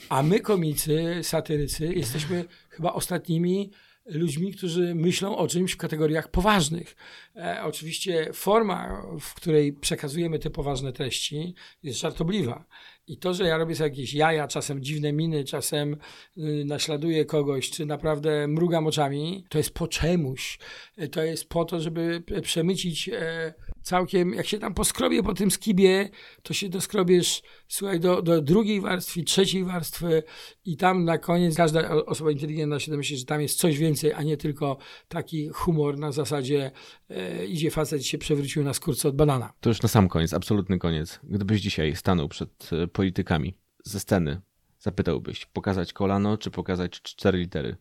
a 0.10 0.24
my 0.24 0.40
komicy, 0.40 1.20
satyrycy 1.24 1.94
jesteśmy 1.94 2.46
chyba 2.70 2.94
ostatnimi 2.94 3.72
ludźmi, 4.06 4.54
którzy 4.54 4.96
myślą 4.96 5.38
o 5.38 5.48
czymś 5.48 5.72
w 5.72 5.78
kategoriach 5.78 6.32
poważnych. 6.32 6.96
E, 7.36 7.64
oczywiście 7.64 8.30
forma, 8.34 9.06
w 9.20 9.34
której 9.34 9.74
przekazujemy 9.74 10.40
te 10.40 10.50
poważne 10.50 10.94
treści, 10.94 11.56
jest 11.84 12.00
żartobliwa. 12.00 12.66
I 13.08 13.18
to, 13.18 13.34
że 13.34 13.44
ja 13.48 13.58
robię 13.58 13.76
sobie 13.76 13.90
jakieś 13.90 14.14
jaja, 14.14 14.48
czasem 14.48 14.84
dziwne 14.84 15.14
miny, 15.14 15.44
czasem 15.44 15.98
y, 16.38 16.64
naśladuję 16.66 17.26
kogoś, 17.26 17.70
czy 17.70 17.86
naprawdę 17.86 18.48
mrugam 18.48 18.88
oczami, 18.88 19.46
to 19.50 19.58
jest 19.58 19.74
po 19.74 19.88
czemuś. 19.88 20.60
E, 20.98 21.08
to 21.08 21.24
jest 21.24 21.50
po 21.50 21.66
to, 21.66 21.80
żeby 21.80 22.24
przemycić 22.42 23.10
e, 23.10 23.54
całkiem, 23.86 24.34
jak 24.34 24.48
się 24.48 24.60
tam 24.60 24.74
poskrobie 24.74 25.24
po 25.24 25.34
tym 25.34 25.52
skibie, 25.52 26.10
to 26.44 26.54
się 26.54 26.70
doskrobiesz, 26.70 27.42
słuchaj, 27.68 28.00
do, 28.00 28.22
do 28.22 28.42
drugiej 28.42 28.82
warstwy, 28.82 29.24
trzeciej 29.24 29.64
warstwy 29.64 30.24
i 30.66 30.78
tam 30.78 31.06
na 31.06 31.18
koniec 31.18 31.56
każda 31.56 31.90
osoba 31.90 32.32
inteligentna 32.32 32.80
się 32.80 32.92
domyśli, 32.92 33.18
że 33.18 33.26
tam 33.26 33.42
jest 33.42 33.58
coś 33.58 33.78
więcej, 33.78 34.14
a 34.14 34.24
nie 34.24 34.38
tylko 34.38 34.78
taki 35.08 35.50
humor 35.50 35.98
na 35.98 36.12
zasadzie 36.12 36.72
e, 37.10 37.46
idzie 37.46 37.72
facet 37.72 38.06
się 38.06 38.18
przewrócił 38.18 38.64
na 38.64 38.74
skórce 38.74 39.10
od 39.10 39.16
banana. 39.16 39.54
To 39.60 39.70
już 39.70 39.82
na 39.82 39.90
sam 39.90 40.08
koniec, 40.08 40.34
absolutny 40.34 40.80
koniec. 40.80 41.20
Gdybyś 41.24 41.62
dzisiaj 41.62 41.96
stanął 41.96 42.30
przed 42.30 42.70
e, 42.74 42.88
politykami 42.88 43.58
ze 43.84 44.00
sceny, 44.00 44.42
zapytałbyś, 44.80 45.46
pokazać 45.46 45.94
kolano 45.94 46.38
czy 46.38 46.52
pokazać 46.52 47.02
cztery 47.02 47.38
litery? 47.38 47.78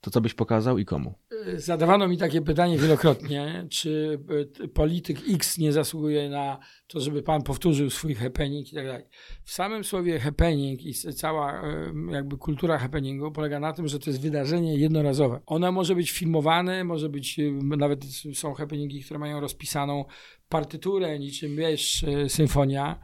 To 0.00 0.10
co 0.10 0.20
byś 0.20 0.34
pokazał 0.34 0.78
i 0.78 0.84
komu? 0.84 1.14
Zadawano 1.56 2.08
mi 2.08 2.18
takie 2.18 2.42
pytanie 2.42 2.78
wielokrotnie, 2.78 3.46
czy 3.70 4.20
e, 4.64 4.68
polityk 4.68 5.18
X 5.34 5.58
nie 5.58 5.72
zasługuje 5.72 6.30
na 6.30 6.58
to, 6.86 7.00
żeby 7.00 7.22
pan 7.22 7.42
powtórzył 7.42 7.90
swój 7.90 8.14
happening 8.14 8.72
i 8.72 8.74
tak 8.74 8.86
dalej. 8.86 9.04
W 9.44 9.52
samym 9.52 9.84
słowie 9.84 10.18
happening 10.18 10.82
i 10.82 10.94
cała 10.94 11.62
e, 11.62 11.92
jakby 12.12 12.36
kultura 12.36 12.78
happeningu 12.78 13.32
polega 13.32 13.60
na 13.60 13.72
tym, 13.72 13.88
że 13.88 13.98
to 13.98 14.10
jest 14.10 14.22
wydarzenie 14.22 14.76
jednorazowe. 14.76 15.40
Ono 15.46 15.72
może 15.72 15.94
być 15.94 16.10
filmowane, 16.10 16.84
może 16.84 17.08
być, 17.08 17.40
nawet 17.62 18.04
są 18.34 18.54
happeningi, 18.54 19.02
które 19.02 19.20
mają 19.20 19.40
rozpisaną 19.40 20.04
partyturę, 20.48 21.18
niczym 21.18 21.56
wiesz, 21.56 22.04
symfonia 22.28 23.00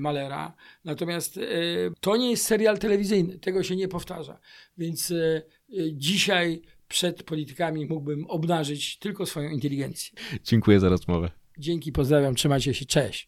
Malera. 0.00 0.54
Natomiast 0.84 1.40
to 2.00 2.16
nie 2.16 2.30
jest 2.30 2.46
serial 2.46 2.78
telewizyjny, 2.78 3.38
tego 3.38 3.62
się 3.62 3.76
nie 3.76 3.88
powtarza. 3.88 4.40
Więc 4.78 5.12
dzisiaj 5.92 6.62
przed 6.88 7.22
politykami 7.22 7.86
mógłbym 7.86 8.26
obnażyć 8.26 8.98
tylko 8.98 9.26
swoją 9.26 9.50
inteligencję. 9.50 10.18
Dziękuję 10.44 10.80
za 10.80 10.88
rozmowę. 10.88 11.30
Dzięki, 11.58 11.92
pozdrawiam, 11.92 12.34
trzymajcie 12.34 12.74
się, 12.74 12.84
cześć. 12.84 13.22